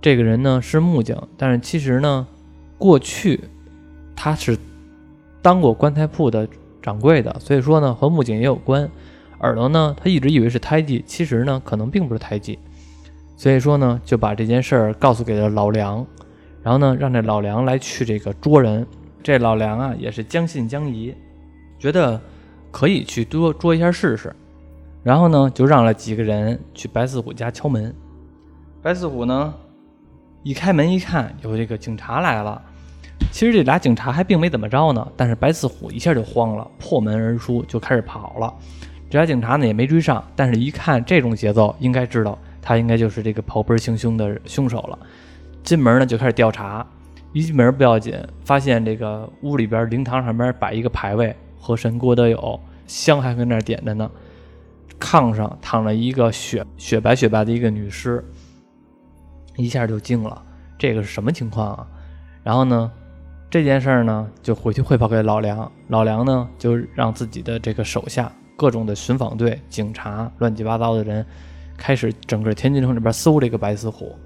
[0.00, 2.26] 这个人呢是木匠，但是其实呢，
[2.78, 3.40] 过去
[4.16, 4.56] 他是
[5.42, 6.48] 当过棺材铺的
[6.82, 8.90] 掌柜的，所以说呢和木匠也有关。
[9.40, 12.58] 耳朵呢，他一直以为是胎记，其实呢，可能并不是胎记，
[13.36, 16.06] 所以说呢，就把这件事儿告诉给了老梁，
[16.62, 18.86] 然后呢，让这老梁来去这个捉人。
[19.22, 21.14] 这老梁啊，也是将信将疑，
[21.78, 22.20] 觉得
[22.70, 24.34] 可以去多捉一下试试，
[25.04, 27.94] 然后呢，就让了几个人去白四虎家敲门。
[28.82, 29.54] 白四虎呢，
[30.42, 32.60] 一开门一看，有这个警察来了。
[33.30, 38.52] 其实这俩警察还并没怎么着呢，但是白四虎一下就慌了，破门而出，就开始跑了。
[39.10, 44.98] 这俩警察呢也没追上，但是一看这种节奏，应该知道他应该就是这个刨盆行凶的凶手了。
[45.62, 46.86] 进门呢就开始调查，
[47.32, 54.10] 一进门不要紧，发现这个屋里边灵堂上面摆一个牌位，河神郭德友，香还跟那点着呢。
[55.00, 58.24] 炕上躺着一个雪雪白雪白的一个女尸，
[59.56, 60.42] 一下就惊了，
[60.78, 61.86] 这个是什么情况啊？
[62.42, 62.90] 然后呢，
[63.50, 68.30] 这件事儿呢就回去汇报给老梁，老梁呢就让自己的这个手下。
[68.56, 71.26] 各种的巡访队、警察、乱七八糟的人，
[71.76, 74.16] 开始整个天津城里边搜这个白死虎。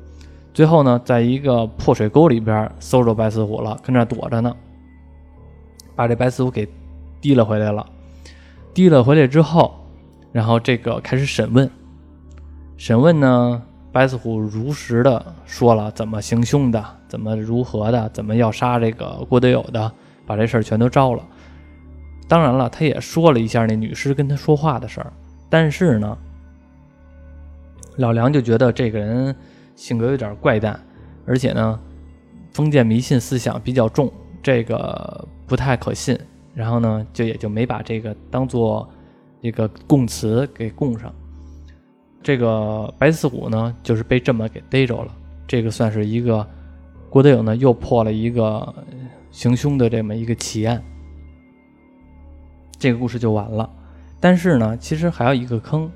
[0.53, 4.55] 最后呢，在一个破水沟里边搜着白死虎了，跟那躲着呢。
[5.97, 6.69] 把这白死虎给
[7.23, 7.87] 提了回来了。
[8.75, 9.78] 提了回来之后，
[10.33, 11.71] 然后这个开始审问。
[12.77, 19.93] 审问呢，白子虎如实的说了怎么行凶的，怎么如何的，怎么要杀这个郭德友的，
[20.25, 21.25] 把这事儿全都招了。
[22.29, 25.13] 当然了，他也说了一下那女尸跟他说话的事儿，
[25.49, 26.17] 但是呢，
[27.97, 29.35] 老梁就觉得这个人
[29.75, 30.79] 性格有点怪诞，
[31.27, 31.81] 而且呢，
[32.53, 34.13] 封建迷信思想比较重，
[34.43, 36.19] 这个不太可信。
[36.55, 38.89] 然后呢，就也就没把这个当做
[39.41, 41.13] 这个供词给供上。
[42.23, 45.15] 这个白四虎呢，就是被这么给逮着了。
[45.47, 46.47] 这个算是一个
[47.09, 48.75] 郭德友呢又破了一个
[49.31, 50.83] 行凶的这么一个奇案。
[52.79, 53.69] 这个故事就完了，
[54.21, 55.91] 但是呢，其实还有一个坑，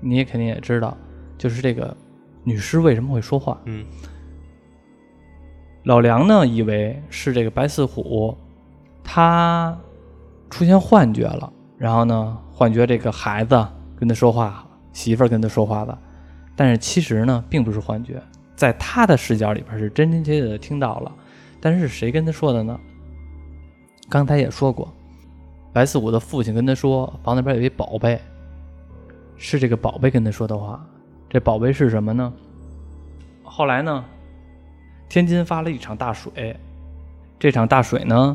[0.00, 0.96] 你也肯定也知道，
[1.38, 1.96] 就是这个
[2.42, 3.60] 女尸为什么会说话？
[3.66, 3.84] 嗯，
[5.84, 8.36] 老梁呢以为是这个白四虎，
[9.04, 9.78] 他
[10.50, 11.52] 出现幻觉了，
[11.84, 13.54] 然后呢，幻觉这个孩子
[13.94, 15.98] 跟他说话，媳妇儿跟他说话的，
[16.56, 18.22] 但是其实呢，并不是幻觉，
[18.56, 21.12] 在他的视角里边是真真切切的听到了，
[21.60, 22.80] 但是谁跟他说的呢？
[24.08, 24.90] 刚才也说过。
[25.74, 28.18] 白四五的父亲跟他说：“房那边有一宝贝，
[29.36, 30.82] 是这个宝贝跟他说的话。
[31.28, 32.32] 这宝贝是什么呢？
[33.42, 34.02] 后来呢，
[35.06, 36.56] 天津发了一场大水。
[37.38, 38.34] 这场大水呢，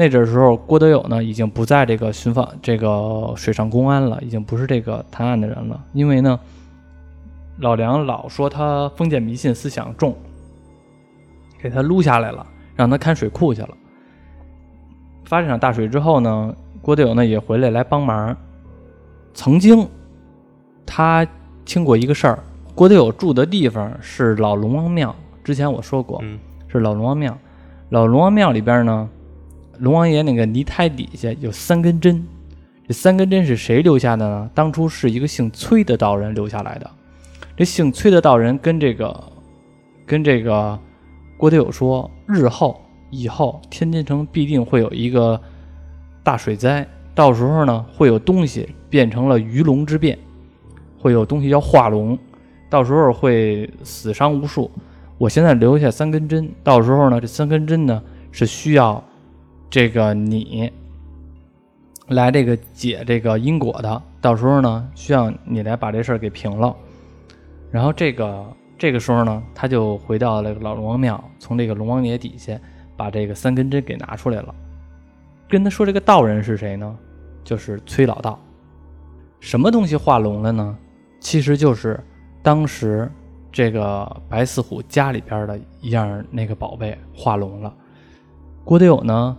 [0.00, 5.78] 那阵时候郭德友呢已经不在这个巡访这个水上公安了，已经不是这个探案的人了。
[5.92, 6.40] 因为呢，
[7.58, 10.16] 老梁老说他封建迷信思想重，
[11.60, 13.68] 给他撸下来了，让他看水库去了。”
[15.26, 18.34] 发这场大水之后呢，郭德友呢也回来来帮忙。
[19.34, 19.86] 曾经，
[20.86, 21.28] 他
[21.66, 22.38] 听过一个事儿，
[22.74, 25.14] 郭德友住的地方是老龙王庙。
[25.44, 26.24] 之前我说过，
[26.68, 27.36] 是老龙王庙。
[27.90, 29.06] 老龙王庙里边呢，
[29.80, 32.24] 龙王爷那个泥胎底下有三根针。
[32.86, 34.50] 这三根针是谁留下的呢？
[34.54, 36.90] 当初是一个姓崔的道人留下来的。
[37.56, 39.24] 这姓崔的道人跟这个
[40.06, 40.78] 跟这个
[41.36, 42.80] 郭德友说，日后。
[43.12, 45.40] 以后天津城必定会有一个
[46.22, 50.16] 大水灾，到时候呢会有东西变成了鱼龙之变，
[50.96, 52.16] 会有东西要化龙，
[52.68, 54.70] 到时候会死伤无数。
[55.18, 58.00] 我现在留下三根针，到时候呢这三根针呢
[58.30, 59.02] 是需要
[59.70, 60.70] 这个你
[62.08, 66.76] 来这个解这个因果的，到时候呢需要你来把这事儿给平了。
[67.70, 68.44] 然后这个
[68.76, 72.58] 这个时候呢，他就回到了老龙王庙，从这个龙王爷底下
[72.96, 74.52] 把这个三根针给拿出来了。
[75.48, 76.98] 跟他说这个道人是谁呢？
[77.44, 78.38] 就是崔老道。
[79.38, 80.76] 什么东西化龙了呢？
[81.20, 82.02] 其实就是
[82.42, 83.10] 当时
[83.52, 87.72] 这个白四虎家里边的一样那个宝贝化龙了。
[88.64, 89.36] 郭德友呢，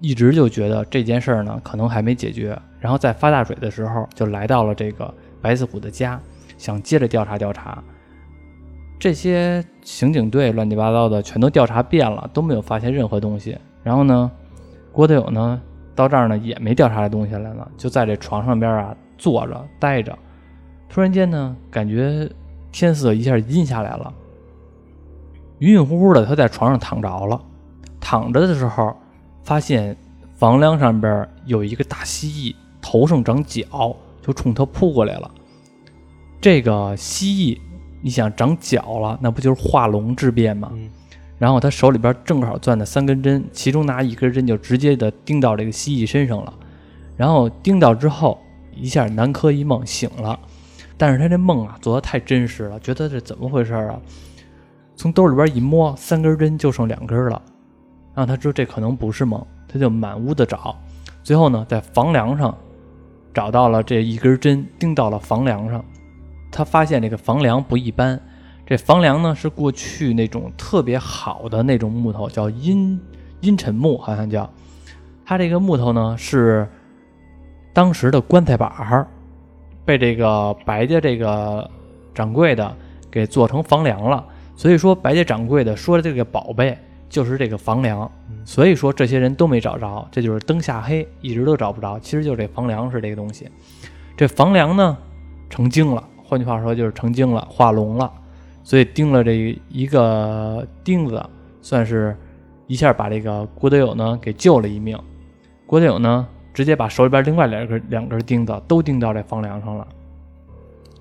[0.00, 6.20] 一直就觉得这件事儿呢可能还没解决，然后在发大水的时候就来到了这个白四虎的家，
[6.56, 7.82] 想接着调查调查。
[8.98, 13.56] 这些刑警队乱七八糟的全都调查遍了，都没有发现任何东西。
[13.82, 14.30] 然后呢，
[14.92, 15.60] 郭德友呢
[15.94, 20.18] 到这儿呢也没调查出东西来了，就在这床上边啊坐着待着。
[20.88, 22.28] 突然间呢，感觉
[22.72, 24.12] 天色一下阴下来了，
[25.60, 27.40] 晕晕乎乎的，他在床上躺着了。
[28.00, 28.94] 躺着的时候，
[29.50, 29.96] 发现
[30.36, 35.28] 房梁上边有一个大蜥蜴，头上长角，就冲他扑过来了。
[36.40, 37.58] 这个蜥蜴。
[38.00, 40.72] 你想长角了，那不就是化龙之变吗？
[41.36, 46.54] 然后他手里边正好攥着三根针，其中拿一根针就直接的钉到这个蜥蜴身上了。
[47.16, 48.38] 然后钉到之后，
[48.72, 50.38] 一下南柯一梦醒了，
[50.96, 53.98] 但是他这梦啊做的太真实了，觉得这怎么回事啊？
[54.94, 57.42] 从兜里边一摸，三根针就剩两根了。
[58.20, 60.78] 让他知道这可能不是梦，他就满屋子找，
[61.22, 62.54] 最后呢在房梁上
[63.32, 65.82] 找到了这一根针，钉到了房梁上。
[66.52, 68.20] 他发现这个房梁不一般，
[68.66, 73.00] 这房梁呢是过去那种特别好的那种木头，叫阴
[73.40, 74.50] 阴沉木，好像叫。
[75.24, 76.68] 他这个木头呢是
[77.72, 79.08] 当时的棺材板儿，
[79.86, 81.70] 被这个白家这个
[82.14, 82.76] 掌柜的
[83.10, 84.22] 给做成房梁了。
[84.56, 86.76] 所以说白家掌柜的说的这个宝贝
[87.10, 88.10] 就是这个房梁，
[88.44, 91.98] 所以说这些人都没找着，这就是灯下黑，一直都找不着。
[91.98, 93.46] 其实就是这房梁是这个东西，
[94.16, 94.96] 这房梁呢
[95.50, 96.02] 成精了。
[96.24, 98.10] 换句话说，就是成精了，化龙了，
[98.62, 101.20] 所以钉了这一个钉子，
[101.60, 102.16] 算是
[102.68, 104.96] 一下把这个郭德友呢给救了一命。
[105.66, 109.86] 郭德友呢，直接把手里边另外两根两根钉子都钉到这房梁上了。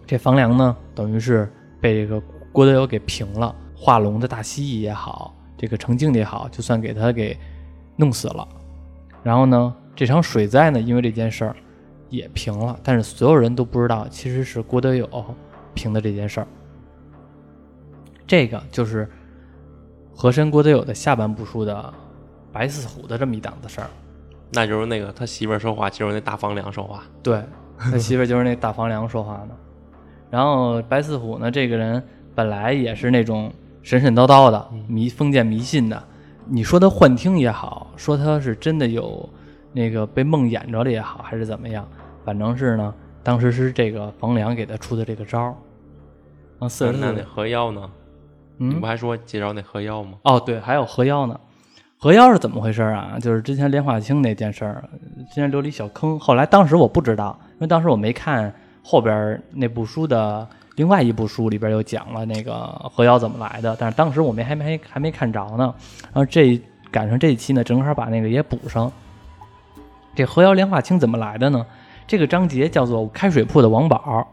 [0.08, 1.48] 这房梁呢，等于是
[1.80, 2.20] 被这个
[2.52, 3.56] 郭德友给平了。
[3.82, 7.38] 化龙的大蜥蜴也好，这个成精的也好，就算给他给
[7.98, 8.48] 弄死了。
[9.22, 11.56] 然后呢，这场水灾呢，因为这件事儿。
[12.12, 15.08] 也平了，但是所有人都不知道，其实是郭德友
[15.76, 16.48] 平的这件事儿。
[18.26, 19.08] 这个就是
[20.12, 21.94] 和珅郭德友的下半部书的
[22.52, 23.88] 白四虎的这么一档子事儿。
[24.52, 27.04] 那就是那个他媳妇儿说话，就是那大房梁说话。
[27.22, 27.44] 对，
[27.78, 29.56] 他媳妇儿就是那大房梁说话呢。
[30.32, 32.04] 然后白四虎呢，这个人
[32.34, 36.04] 本来也是那种神神叨叨的、迷封建迷信的。
[36.46, 39.28] 你说他幻听也好，说他是真的有
[39.72, 41.88] 那个被梦魇着了也好，还是怎么样？
[42.26, 45.56] 反正是呢，当时是这个房梁给他出的这个招儿。
[46.60, 47.90] 啊，四十那那河妖呢？
[48.58, 50.18] 嗯，你不还说介绍那河妖吗？
[50.24, 51.40] 哦，对，还有河妖呢。
[51.98, 53.18] 河妖是怎么回事啊？
[53.22, 54.90] 就是之前莲花清那件事儿，
[55.30, 56.20] 之前留了一小坑。
[56.20, 58.54] 后来当时我不知道，因为当时我没看
[58.84, 60.48] 后边那部书的
[60.80, 62.56] 另外一部书里边又讲了那个
[62.90, 65.76] 河妖怎么来的，但是当时我们还没还没看着呢。
[66.04, 66.58] 然后这
[66.90, 68.90] 赶上这一期呢，正好把那个也补上。
[70.16, 71.66] 这河妖莲花清怎么来的呢？
[72.08, 74.26] 这个章节叫做开水铺的王宝，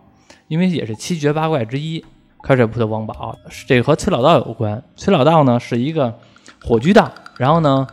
[0.47, 2.05] 因为也是七绝八怪之一。
[2.45, 3.37] 开水铺的王宝，
[3.67, 4.81] 这和崔老道有关。
[4.95, 6.17] 崔老道呢是一个
[6.65, 7.85] 火炬道，然后呢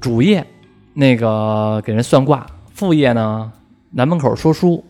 [0.00, 0.46] 主业
[0.94, 3.52] 那个给人算卦，副业呢
[3.90, 4.84] 南门口说书。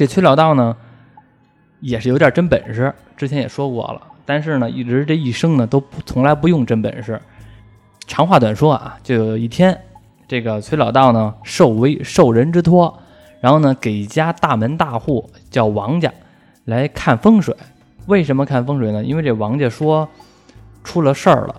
[0.00, 0.74] 这崔老道呢
[1.80, 7.20] 也是有点真本事，之前也说过了，但是呢一直这一生呢都不从来不用真本事。
[8.06, 9.78] 长话短说啊，就有一天。
[10.26, 12.98] 这个崔老道呢，受为受人之托，
[13.42, 16.10] 然后呢，给一家大门大户叫王家
[16.64, 17.54] 来看风水。
[18.06, 19.04] 为什么看风水呢？
[19.04, 20.08] 因为这王家说
[20.82, 21.54] 出了事儿了。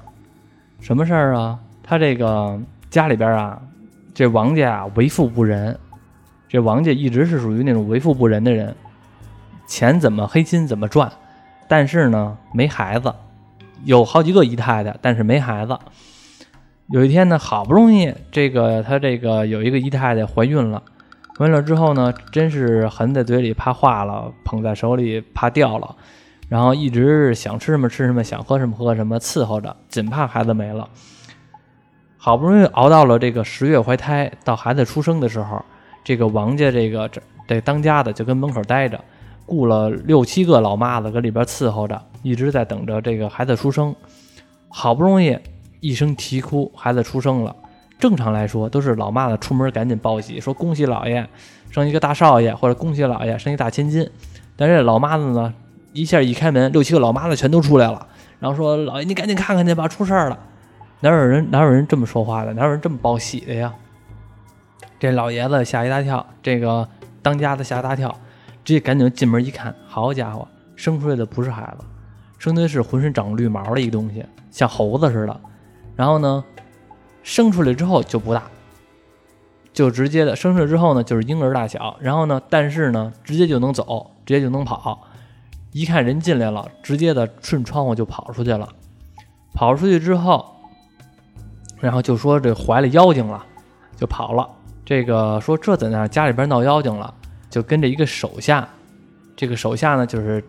[0.79, 1.59] 什么事儿啊？
[1.83, 3.61] 他这个家里边啊，
[4.15, 5.77] 这王家啊为富不仁。
[6.51, 8.75] 这王家一直是属于那种为富不仁的人，
[9.65, 11.09] 钱怎么黑心怎么赚，
[11.65, 13.15] 但是呢没孩子，
[13.85, 15.79] 有好几个姨太太，但是没孩子。
[16.89, 20.83] 有一天呢，好不容易这个他这个有一个姨太太怀孕了，
[21.39, 25.95] 怀孕了之后呢，真是含在嘴里怕化了，捧在手里怕掉了，
[26.49, 30.89] 然后一直想吃什么吃什么，想喝什么喝什么，伺候着，仅怕孩子没了。
[32.17, 35.63] 好不容易熬到了这个十月怀胎，到孩子出生的时候，
[36.03, 38.99] 这个王家这个这这当家的就跟门口待着，
[39.45, 43.95] 雇了六七个老妈子搁里边伺候着，一直在等着这个孩子出生。
[44.69, 45.37] 好不容易。
[45.79, 47.55] 一声啼哭，孩子出生了。
[47.97, 51.27] 正常来说，都是老妈子出门赶紧报喜，说恭喜老爷
[51.71, 54.07] 生一个大少爷，或者恭喜老爷生一大千金。
[54.55, 55.51] 但是老妈子呢，
[55.91, 58.05] 一下一开门，六七个老妈子全都出来了，
[58.39, 60.37] 然后说：“老爷，你赶紧看看去吧，出事儿了。”
[61.01, 62.53] 哪有人哪有人这么说话的？
[62.53, 63.73] 哪有人这么报喜的呀？
[65.01, 66.87] 这老爷子吓一大跳，这个
[67.23, 68.15] 当家的吓一大跳，
[68.63, 71.83] 直接赶紧进门一看，好家伙，生出来的不是孩子，
[72.37, 75.41] 生的是浑身长绿毛的一个东西，像猴子似的。
[75.95, 76.43] 然后呢，
[77.23, 78.43] 生出来之后就不大，
[79.73, 81.97] 就直接的生出来之后呢，就是婴儿大小。
[81.99, 85.07] 然后呢，但是呢，直接就能走，直接就能跑。
[85.71, 88.69] 一看人进来了，直接的顺窗户就跑出去了。
[89.55, 90.57] 跑出去之后，
[91.79, 93.43] 然后就说这怀了妖精了，
[93.97, 94.47] 就跑了。
[94.83, 96.09] 这个说这怎样？
[96.09, 97.13] 家里边闹妖精了，
[97.49, 98.67] 就跟着一个手下。
[99.35, 100.43] 这个手下呢，就是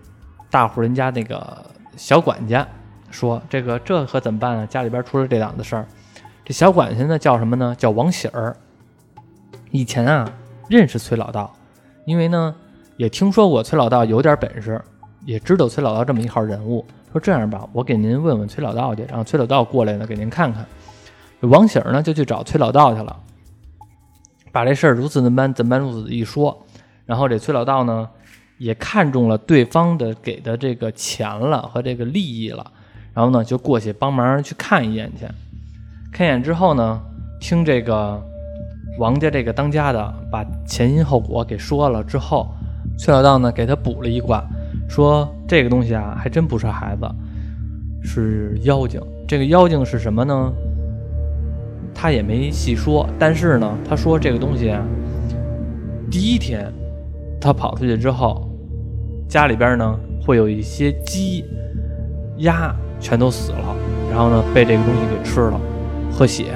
[0.50, 1.64] 大户人家那个
[1.96, 2.66] 小管家，
[3.10, 4.66] 说这个这可怎么办啊？
[4.66, 5.86] 家里边出了这档子事儿。
[6.44, 7.74] 这小管家呢叫什么呢？
[7.78, 8.56] 叫王喜儿。
[9.70, 10.30] 以前啊
[10.68, 11.54] 认识崔老道，
[12.04, 12.54] 因为呢
[12.96, 14.82] 也听说过崔老道有点本事，
[15.24, 16.84] 也知道崔老道这么一号人物。
[17.12, 20.66] 说这样吧，我给您问问崔老道去，让崔老道过来呢给您看看。
[21.40, 23.16] 王喜儿呢就去找崔老道去了。
[24.52, 26.64] 把这事儿如此那般怎般如此一说，
[27.06, 28.08] 然后这崔老道呢
[28.58, 32.70] 也看中了对方的给的这个钱了和这个利益了，
[33.14, 35.26] 然后呢就过去帮忙去看一眼去。
[36.12, 37.00] 看一眼之后呢，
[37.40, 38.22] 听这个
[38.98, 42.54] 王家这个当家的把前因后果给说了之后，
[42.98, 44.44] 崔老道呢给他补了一卦，
[44.88, 47.10] 说这个东西啊还真不是孩子，
[48.04, 49.00] 是妖精。
[49.26, 50.52] 这个妖精是什么呢？
[52.02, 54.74] 他也没细说，但是呢，他说这个东西，
[56.10, 56.66] 第一天
[57.40, 58.44] 他跑出去之后，
[59.28, 61.44] 家里边呢会有一些鸡、
[62.38, 63.76] 鸭全都死了，
[64.10, 65.60] 然后呢被这个东西给吃了，
[66.10, 66.46] 喝血。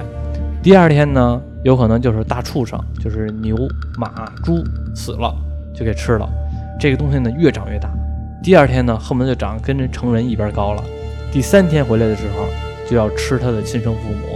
[0.64, 3.56] 第二天呢，有可能就是大畜生，就是牛、
[4.00, 4.64] 马、猪
[4.96, 5.32] 死了
[5.72, 6.28] 就给吃了。
[6.80, 7.88] 这个东西呢越长越大，
[8.42, 10.82] 第二天呢恨不得就长跟成人一边高了。
[11.30, 12.46] 第三天回来的时候
[12.90, 14.35] 就要吃他的亲生父母。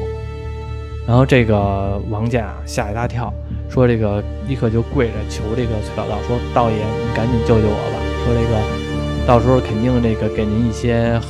[1.11, 3.35] 然后这个王家啊吓一大跳，
[3.69, 7.99] 说这个立刻就跪着求这个崔老道说：“道爷，你赶紧救救我吧！
[8.25, 11.21] 说这个到时候肯定这个给您一些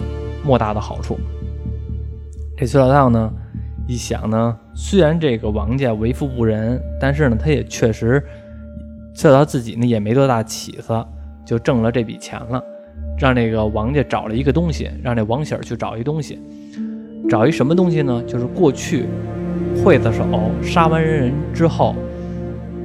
[0.45, 1.18] 莫大的好处。”
[2.59, 3.33] 这崔老道呢
[3.89, 8.22] 一想呢，虽然这个王家为富不仁，但是呢他也确实
[9.14, 11.09] 崔老道自己呢也没多大起色，
[11.43, 12.62] 就挣了这笔钱了，
[13.18, 16.39] 让这个王家找了一个东西，让这王喜儿去找一东西，
[17.31, 18.22] 找一什么东西呢？
[18.26, 19.07] 就是过去。
[19.77, 20.25] 刽子手
[20.62, 21.95] 杀完人之后，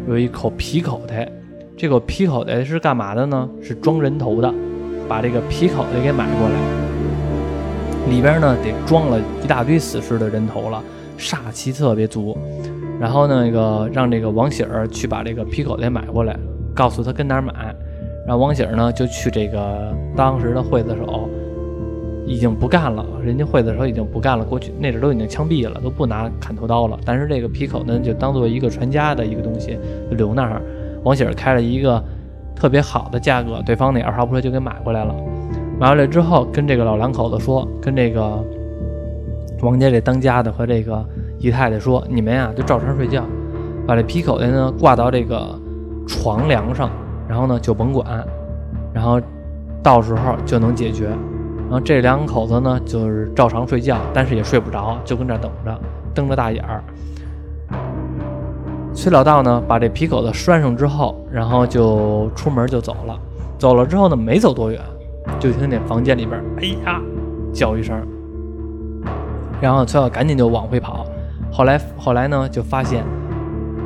[0.07, 1.29] 有一口皮口袋，
[1.75, 3.49] 这个皮口袋是干嘛的呢？
[3.61, 4.53] 是装人头的。
[5.07, 6.55] 把这个皮口袋给买过来，
[8.09, 10.81] 里边呢得装了一大堆死尸的人头了，
[11.15, 12.35] 煞气特别足。
[12.99, 16.35] 然后呢那个让这个王喜儿去把这个皮口袋买过来，
[16.73, 17.53] 告诉他跟哪儿买。
[18.25, 21.29] 然后王喜儿呢就去这个当时的刽子手。
[22.25, 24.43] 已经不干了，人家会的时候已经不干了。
[24.43, 26.97] 过去那阵都已经枪毙了，都不拿砍头刀了。
[27.05, 29.77] 但是这个皮口呢，就当做一个传家的一个东西，
[30.09, 30.61] 就留那儿。
[31.03, 32.03] 王喜儿开了一个
[32.55, 35.15] 特别好的价格，对方那二话不说就给买过来了。
[35.79, 38.43] 买回来之后，跟这个老两口子说，跟这个
[39.61, 41.05] 王家这当家的和这个
[41.37, 43.23] 姨太太说，你们呀就照常睡觉，
[43.85, 45.59] 把这皮口袋呢挂到这个
[46.07, 46.89] 床梁上，
[47.27, 48.25] 然后呢就甭管，
[48.91, 49.21] 然后
[49.83, 51.09] 到时候就能解决。
[51.67, 55.79] 然后这两口子呢，就是照常睡觉，但是也睡不着，就跟这等着，
[56.13, 56.83] 瞪着大眼儿。
[58.93, 63.19] 崔老道呢，把这皮口子拴上之后，然后就出门就走了。
[63.57, 64.79] 走了之后呢，没走多远，
[65.39, 67.01] 就听见房间里边“哎呀”
[67.51, 67.99] 叫一声，
[69.59, 71.05] 然后崔老赶紧就往回跑。
[71.51, 73.03] 后来后来呢，就发现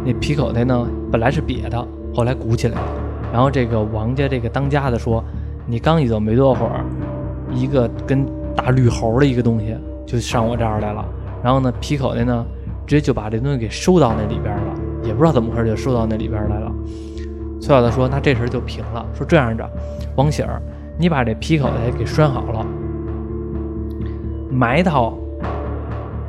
[0.04, 2.88] 那皮口袋呢本来是瘪的，后来鼓起来了。
[3.32, 5.24] 然后这个王家这个当家的说
[5.66, 6.84] ：“你刚一走没多会儿。”
[7.52, 8.26] 一个跟
[8.56, 9.76] 大绿猴的一个东西
[10.06, 11.06] 就上我这儿来了，
[11.44, 12.46] 然后呢，皮口袋呢，
[12.86, 14.74] 直接就把这东西给收到那里边了，
[15.04, 16.72] 也不知道怎么回事就收到那里边来了。
[17.62, 19.70] 崔老大说：“那这事就平了。”说这样着，
[20.16, 20.62] 王喜儿，
[20.98, 22.66] 你把这皮口袋给拴好了，
[24.50, 25.14] 埋到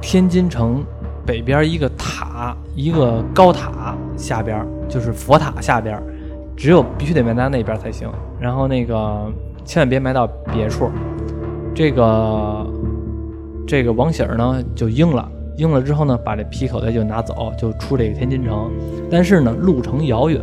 [0.00, 0.84] 天津城
[1.24, 6.02] 北边一个塔，一个高塔下边，就是佛塔下边，
[6.56, 8.10] 只有必须得埋到那边才行。
[8.38, 9.30] 然后那个。
[9.64, 10.90] 千万别埋到别处。
[11.74, 12.66] 这个
[13.66, 18.70] 这个王喜儿呢就应了，应了之后呢，把这皮口袋就拿走，就出这个天津城。
[19.10, 20.40] 但是呢，路程遥远，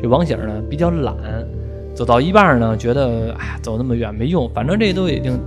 [0.00, 1.16] 这王喜儿呢比较懒，
[1.94, 5.38] 走到一半呢，觉得哎，走那么远没用，反正这都已经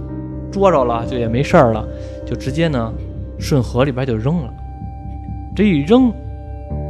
[0.52, 1.88] 捉着了，就也没事儿了，
[2.26, 2.94] 就直接呢
[3.40, 4.54] 顺河里边就扔了。
[5.56, 6.12] 这一扔，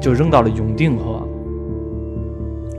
[0.01, 1.21] 就扔到了永定河。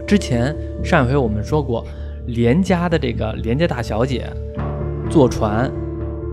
[0.07, 1.85] 之前上一回我们说过。
[2.27, 4.31] 连家的这个连家大小姐
[5.11, 5.71] 坐船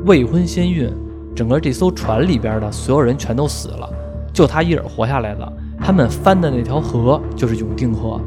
[0.05, 0.89] 未婚先孕，
[1.35, 3.89] 整个这艘船里边的所有人全都死了，
[4.31, 5.51] 就她一人活下来了。
[5.79, 8.19] 他们翻的那条河就是永定河，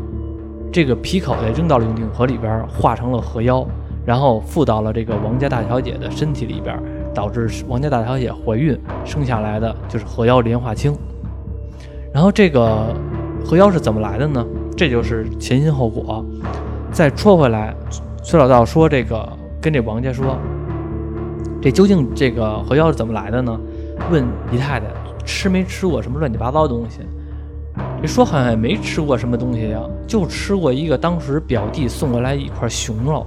[0.72, 3.64] 这个皮口袋扔到了永定河里边，化成了河妖，
[4.04, 6.82] 然后附到了这个王家大小姐的身体里边，
[7.14, 10.96] 导致王家大小姐怀孕，生下来的就是河妖莲花清。
[12.12, 12.94] 然后这个
[13.44, 14.44] 河妖是怎么来的呢？
[14.76, 16.24] 这就是前因后果。
[16.92, 17.74] 再戳回来，
[18.22, 19.26] 崔老道说这个
[19.62, 20.36] 跟这王家说，
[21.60, 23.58] 这究竟这个河妖是怎么来的呢？
[24.10, 24.22] 问
[24.52, 24.86] 姨太太
[25.24, 27.00] 吃没吃过什么乱七八糟的东西？
[28.02, 33.26] 这说好像也没吃过什么东西呀，就吃过一个当时表弟送过来一块熊肉，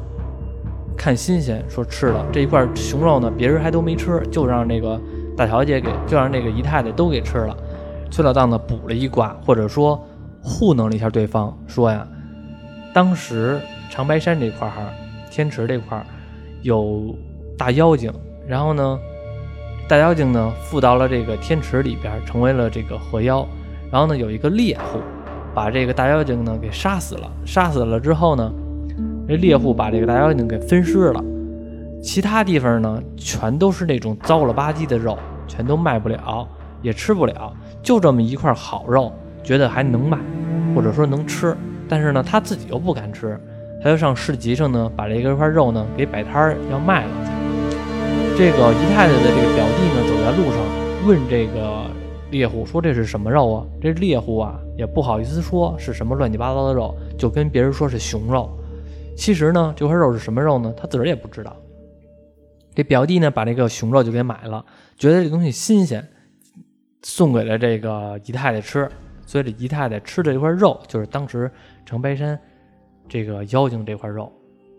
[0.96, 5.02] 看新鲜说吃了这一块熊肉呢，别人还都没吃，就让那个
[5.36, 7.58] 大小姐给，就让那个姨太太都给吃了。
[8.12, 10.00] 崔老道呢补了一卦，或者说
[10.44, 12.08] 糊弄了一下对方，说呀，
[12.96, 14.82] 当时长白山这块儿哈，
[15.30, 16.06] 天池这块儿
[16.62, 17.14] 有
[17.58, 18.10] 大妖精，
[18.48, 18.98] 然后呢，
[19.86, 23.46] 大妖精呢附到了这个天池里边，成为了这个河妖。
[23.92, 25.02] 然后呢，有一个猎户
[25.54, 27.30] 把这个大妖精呢给杀死了。
[27.46, 28.50] 杀死了之后呢，
[29.28, 31.22] 这猎户把这个大妖精给分尸了。
[32.02, 35.20] 其他地方呢，全都是那种糟了吧唧的肉，
[35.50, 36.48] 全都卖不了，
[36.82, 37.54] 也吃不了。
[37.84, 39.12] 就这么一块好肉，
[39.44, 40.18] 觉得还能卖，
[40.74, 41.54] 或者说能吃。
[41.88, 43.40] 但是呢，他自己又不敢吃，
[43.82, 47.12] 他就上市集上呢，把这一块肉呢给摆摊儿要卖了。
[48.38, 51.86] 这个姨太太的这个表弟呢，走在路上问这个。
[52.32, 58.50] 猎户说：“这是什么肉啊？”这猎户啊也不好意思说是什么乱七八糟的肉，就跟别人说是熊肉。
[59.16, 60.74] 其实呢，这块肉是什么肉呢？
[60.76, 61.56] 他自个儿也不知道。
[62.74, 64.66] 这表弟呢，把这个熊肉就给买了，
[64.98, 66.06] 觉得这东西新鲜，
[67.04, 68.90] 送给了这个姨太太吃。
[69.26, 71.50] 所以这姨太太吃的这块肉，就是当时
[71.86, 72.40] 长白山
[73.08, 74.32] 这个妖精这块肉。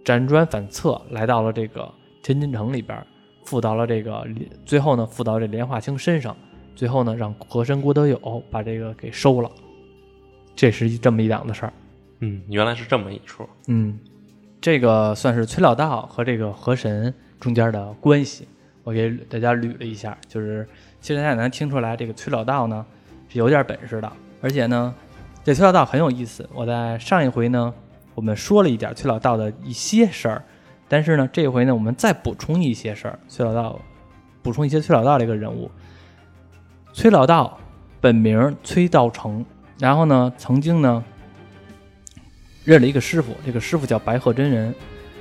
[0.05, 1.93] 辗转反侧，来到了这个
[2.23, 3.05] 天津城里边，
[3.45, 4.25] 附到了这个，
[4.65, 6.37] 最后呢，附到这莲化清身上。
[6.77, 9.51] 最后呢，让和珅郭德友把这个给收了，
[10.55, 11.73] 这是这么一档子事儿。
[12.21, 13.49] 嗯，原来是这么一出。
[13.67, 13.99] 嗯，
[14.61, 18.47] 这个算是崔老道和这个河神中间的关系，
[18.85, 20.17] 我给大家捋了一下。
[20.29, 20.69] 就是
[21.01, 22.85] 其实大家能听出来，这个崔老道呢
[23.29, 24.95] 是有点本事的，而且呢，
[25.45, 26.49] 这崔老道很有意思。
[26.53, 27.73] 我在上一回呢，
[28.15, 30.45] 我们说了一点崔老道的一些事儿，
[30.89, 33.19] 但是呢，这回呢，我们再补充一些事儿。
[33.29, 33.81] 崔老道
[34.43, 35.71] 补充一些崔老道这个人物。
[36.93, 37.59] 崔老道
[38.01, 39.45] 本名崔道成，
[39.79, 41.05] 然后呢，曾经呢
[42.65, 44.75] 认了一个师傅，这个师傅叫白鹤真人。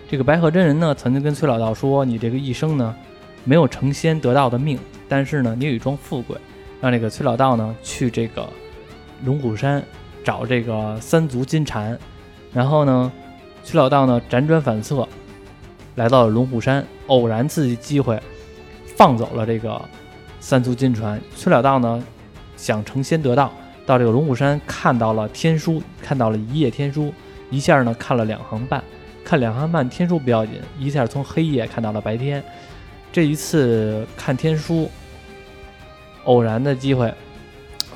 [0.07, 2.95] 这个白鹤真人呢，曾经跟崔老道说：“你这个一生呢，
[3.43, 6.37] 没有成仙得道的命，但是呢，你有一桩富贵，
[6.79, 8.47] 让这个崔老道呢去这个
[9.25, 9.83] 龙虎山
[10.23, 11.97] 找这个三足金蝉。
[12.53, 13.11] 然后呢，
[13.63, 15.07] 崔老道呢辗转反侧，
[15.95, 18.17] 来到了龙虎山，偶然次的机会
[18.95, 19.81] 放走了这个。”
[20.37, 22.05] 三足金蟾，崔老道呢
[22.55, 23.51] 想成仙得道，
[23.83, 27.11] 到这个龙虎山看到了天书，看到了一页天书，
[27.49, 28.83] 一下呢看了两行半，
[29.23, 32.43] 看两行半天书不要紧，一下从黑夜看到了白天。
[33.11, 34.87] 这一次看天书，
[36.25, 37.11] 偶然的机会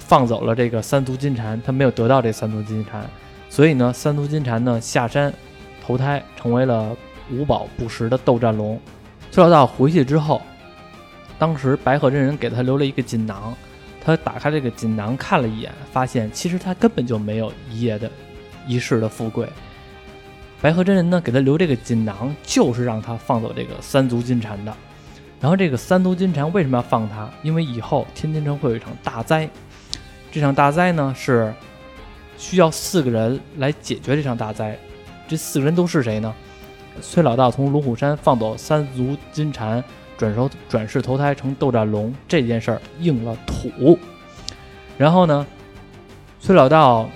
[0.10, 3.08] 放走了这个三足金蝉，他没有得到这三足金蝉，
[3.48, 5.32] 所以呢，三足金蝉呢下山
[5.86, 6.98] 投胎成为了
[7.32, 8.80] 五宝不食的斗战龙。
[9.30, 10.42] 崔老道回去之后。
[11.38, 13.56] 当时白鹤真人给他留了一个锦囊，
[14.04, 18.12] 他打开这个锦囊看了一眼，发现其实他根本就没有一夜的
[18.68, 19.48] 一世的富贵。
[20.60, 24.76] 白鹤真人呢给他留这个锦囊，就是让他放走这个三足金蝉的。
[25.40, 27.30] 然后这个三足金蝉为什么要放他？
[27.42, 29.50] 因为以后天津城会有一场大灾，
[30.32, 31.54] 这场大灾呢是
[32.38, 34.78] 需要四个人来解决这场大灾。
[35.28, 36.34] 这四个人都是谁呢？
[37.02, 39.84] 崔老道从龙虎山放走三足金蝉。
[40.18, 43.98] 转手转世投胎成斗战龙这件事儿应了土，
[44.98, 45.48] 然后呢，
[46.42, 47.10] 崔老道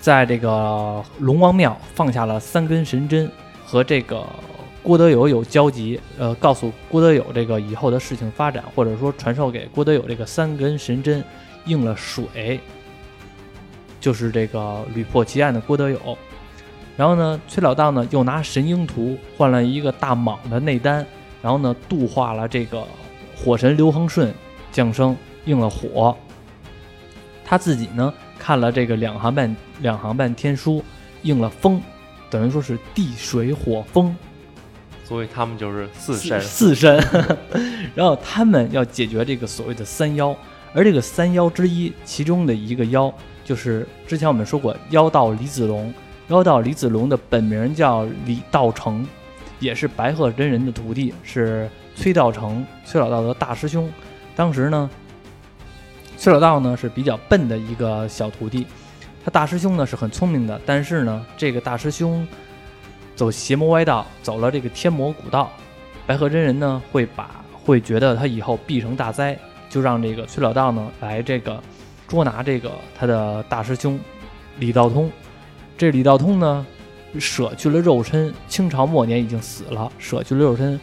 [0.00, 3.30] 在这个龙王庙放下了三根神针，
[3.66, 4.24] 和这个
[4.82, 11.22] 郭德友有交集，呃，告诉郭德友这个以后的事情发展，或者说传授给郭德友这个三根神针
[11.64, 12.60] 应了水，
[14.00, 16.18] 就是这个屡破奇案的郭德友。
[16.96, 21.06] 然后呢，崔老道呢又拿神鹰图换了一个大蟒的内丹。
[21.42, 22.82] 然后呢，度化了这个
[23.36, 24.32] 火神刘恒顺
[24.72, 26.16] 降生应了火，
[27.44, 30.82] 他自己呢看了这个两行半两行半天书
[31.20, 31.82] 应了风，
[32.30, 34.16] 等于说是地水火风，
[35.04, 36.96] 所以他们就是四神四神。
[37.94, 40.34] 然后他们要解决这个所谓的三妖，
[40.74, 43.12] 而这个三妖之一，其中的一个妖
[43.44, 45.94] 就是之前我们说过妖道李子龙，
[46.28, 49.06] 妖道李子龙的本名叫李道成，
[49.60, 53.88] 也是白鹤真人的徒弟，是崔道成崔老道的大师兄。
[54.34, 54.90] 当时呢，
[56.18, 58.66] 崔老道呢是比较笨的一个小徒弟，
[59.24, 62.26] 他大师兄呢是很聪明的，但是呢，这个大师兄
[63.14, 65.52] 走邪魔歪道，走了这个天魔古道，
[66.04, 69.38] 白鹤真人呢会把会觉得他以后必成大灾，
[69.74, 71.60] 就让这个崔老道呢来这个
[72.06, 73.98] 捉拿这个他的大师兄
[74.60, 75.10] 李道通。
[75.76, 76.64] 这李道通呢，
[77.18, 80.78] 舍去了肉身，清朝末年已经死了，舍去了肉身，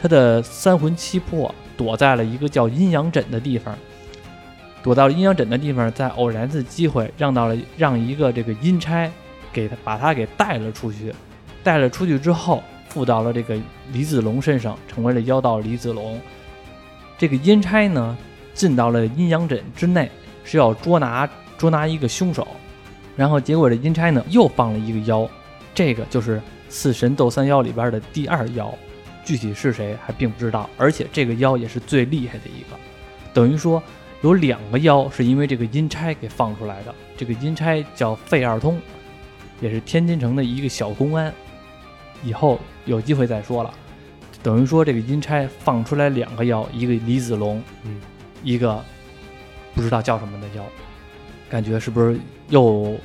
[0.00, 3.76] 他的三魂七魄躲在了一个叫阴阳枕的地方。
[4.82, 9.12] 躲到阴阳枕的地方，在偶然的机会，让到了让一个这个阴差
[9.52, 11.14] 给他把他给带了出去，
[11.62, 13.54] 带了出去之后，附到了这个
[13.92, 16.18] 李子龙身上，成为了妖道李子龙。
[17.18, 18.16] 这个阴差呢，
[18.54, 20.10] 进到了阴阳枕之内，
[20.44, 22.46] 是要捉拿捉拿一个凶手。
[23.16, 25.28] 然后结果这阴差呢又放了一个妖，
[25.74, 28.72] 这个就是四神斗三妖里边的第二妖，
[29.24, 30.68] 具体是谁还并不知道。
[30.78, 32.78] 而且这个妖也是最厉害的一个，
[33.34, 33.82] 等于说
[34.22, 36.94] 有两个妖是因为这个阴差给放出来的。
[37.16, 38.80] 这个阴差叫费二通，
[39.60, 41.32] 也是天津城的一个小公安。
[42.22, 43.72] 以后有机会再说了。
[44.42, 47.62] 等于说这个阴差放出来两个妖，一个李子龙，
[48.42, 48.82] 一个
[49.74, 50.64] 不知道叫什么的妖，
[51.48, 52.18] 感觉是不是
[52.48, 52.96] 又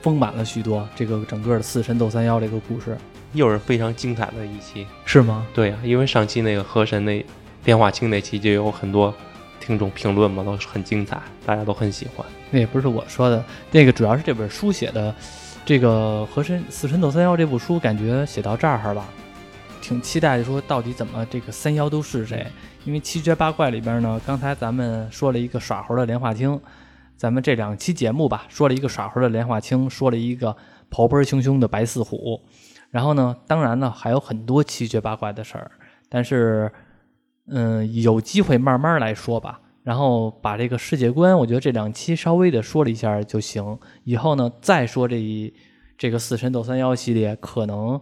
[0.00, 0.88] 丰满了许多？
[0.94, 2.96] 这个整个的四神斗三妖这个故事
[3.32, 4.86] 又是非常精彩的一期。
[5.04, 5.46] 是吗？
[5.54, 7.24] 对呀、因为上期那个河神那
[7.64, 9.14] 电话清那期就有很多
[9.60, 12.26] 听众评论嘛，都很精彩，大家都很喜欢。
[12.50, 15.14] 那也不是我说的，那个主要是这本书写的，
[15.64, 19.06] 这个《和神四神斗三妖》这部书，感觉写到这儿吧，
[19.80, 22.46] 挺期待说到底怎么这个三妖都是谁？
[22.84, 26.60] 因为七绝八怪里边呢，刚才咱们说了一个耍猴的莲花清，
[27.16, 30.56] 咱们这两期节目吧，说了一个耍猴的莲花清，说了一个
[30.90, 32.40] 跑奔熊熊的白四虎，
[32.90, 35.70] 然后呢，当然呢还有很多七绝八怪的事儿，
[36.08, 36.72] 但是
[37.46, 39.60] 嗯，有机会慢慢来说吧。
[39.84, 43.78] 然后把这个世界观，我觉得这两期稍微的说了一下就行。
[44.04, 45.52] 以后呢，再说这一
[45.98, 48.00] 这个四神斗三妖系列，可能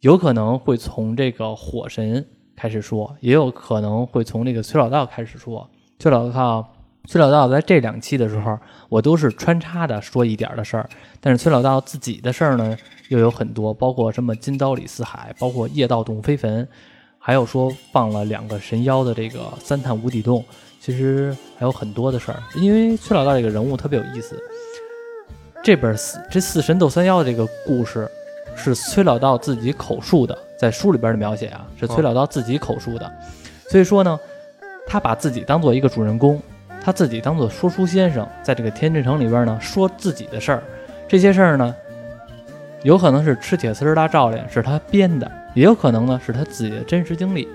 [0.00, 2.26] 有可能会从这个火神
[2.58, 5.64] 开始说，也有可能会从这个崔老道开始说。
[6.00, 6.68] 崔老道，
[7.06, 10.88] 崔老道在这两期的时候，我都是穿插的说一点的事儿，
[11.20, 12.76] 但是崔老道自己的事儿呢，
[13.10, 16.66] 又有很多，包括什么金刀李四海，包括夜盗洞飞坟，
[17.18, 20.44] 还有说放了两个神妖的这个三探无底洞。
[20.80, 24.36] 其实还有很多的事儿，因为崔老道这个人物特别有意思。
[25.62, 28.08] 这本四这四神斗三妖的这个故事
[28.56, 33.10] 是崔老道自己口述的，在书里边的描写啊是崔老道自己口述的，
[33.70, 34.18] 所以说呢，
[34.86, 36.42] 他把自己当做一个主人公，
[36.82, 40.62] 他自己当做说书先生，在这个天津城里边呢说自己的事儿，
[41.06, 41.74] 这些事儿呢，
[42.82, 47.46] 有可能是吃铁丝儿拉照脸是他编的，也有可能呢是他自己的真实经历，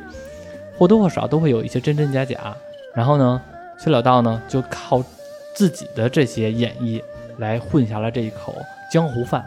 [0.77, 2.55] 或多或少都会有一些真真假假。
[2.95, 3.41] 然后呢，
[3.77, 5.03] 崔老道呢就靠
[5.53, 7.01] 自己的这些演绎
[7.37, 8.55] 来混下了这一口
[8.91, 9.43] 江湖饭。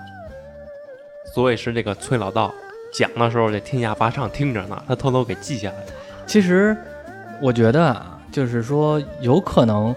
[1.33, 2.53] 所以是这个崔老道
[2.97, 5.77] 讲的时候，这天下八唱听着呢，他偷偷给记下来。
[6.27, 6.75] 其实
[7.43, 9.95] 我觉得啊，就是说有可能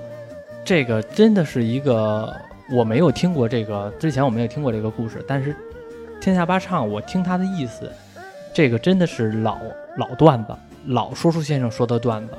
[0.65, 2.35] 这个真的是一个
[2.71, 5.55] 我没有听过这个之前我没有听过这个故事，但是
[6.19, 7.89] 天下八唱我听他的意思，
[8.53, 9.57] 这个真的是老
[9.97, 10.53] 老段子，
[10.87, 12.33] 老说书先生说的段子。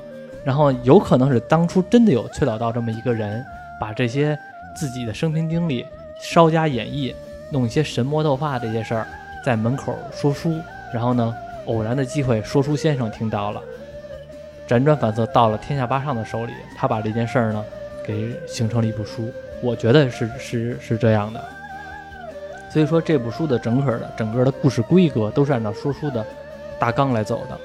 [0.44, 3.44] 然后有可能是当初真的有崔老道这么一个人，
[3.80, 4.38] 把这些
[4.74, 5.84] 自己的生平经历
[6.20, 7.14] 稍加演绎，
[7.50, 9.06] 弄一些神魔斗法这些事儿，
[9.44, 10.60] 在门口说书，
[10.92, 11.34] 然后呢，
[11.66, 13.62] 偶然的机会，说书先生听到了，
[14.68, 17.64] 辗转反侧到了天下八上的手里，他把这件事儿呢，
[18.04, 19.32] 给形成了一部书。
[19.62, 21.42] 我觉得是是是这样的。
[22.70, 26.24] 所以说这部书的整个的整个的故事规格都是按照说书的
[26.78, 27.58] 大纲来走的。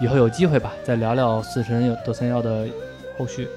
[0.00, 2.66] 以后有机会吧，再聊聊四神斗三妖的
[3.16, 3.48] 后续。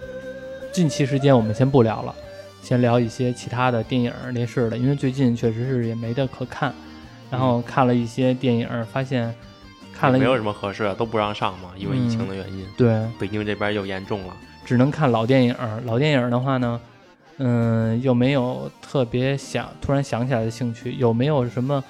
[0.71, 2.15] 近期时间我们先不聊了，
[2.61, 6.73] 先聊一些其他的电影、电视的，因为最近确实是也没得可看。
[7.31, 9.33] 然后看了一些电影，发现
[9.91, 12.63] 看了没有什么合适的，都不让上嘛，因为疫情的原因。
[12.77, 15.55] 对，北京这边又严重了，只能看老电影。
[15.85, 16.79] 老电影的话呢，
[17.37, 21.83] 嗯，又没有特别想突然想起来的兴趣，有没有什么？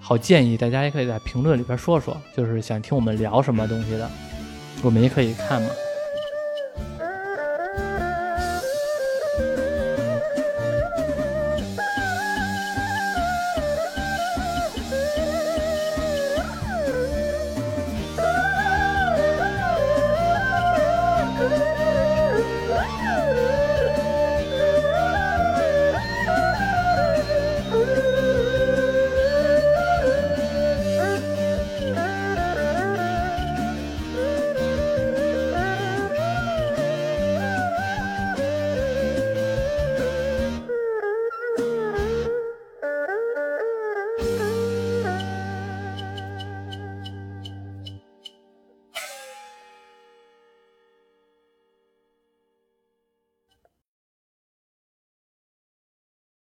[0.00, 4.08] 好建议，大家也可以在评论里边说说，就是想听我们聊什么东西的，
[4.82, 5.68] 我们也可以看嘛。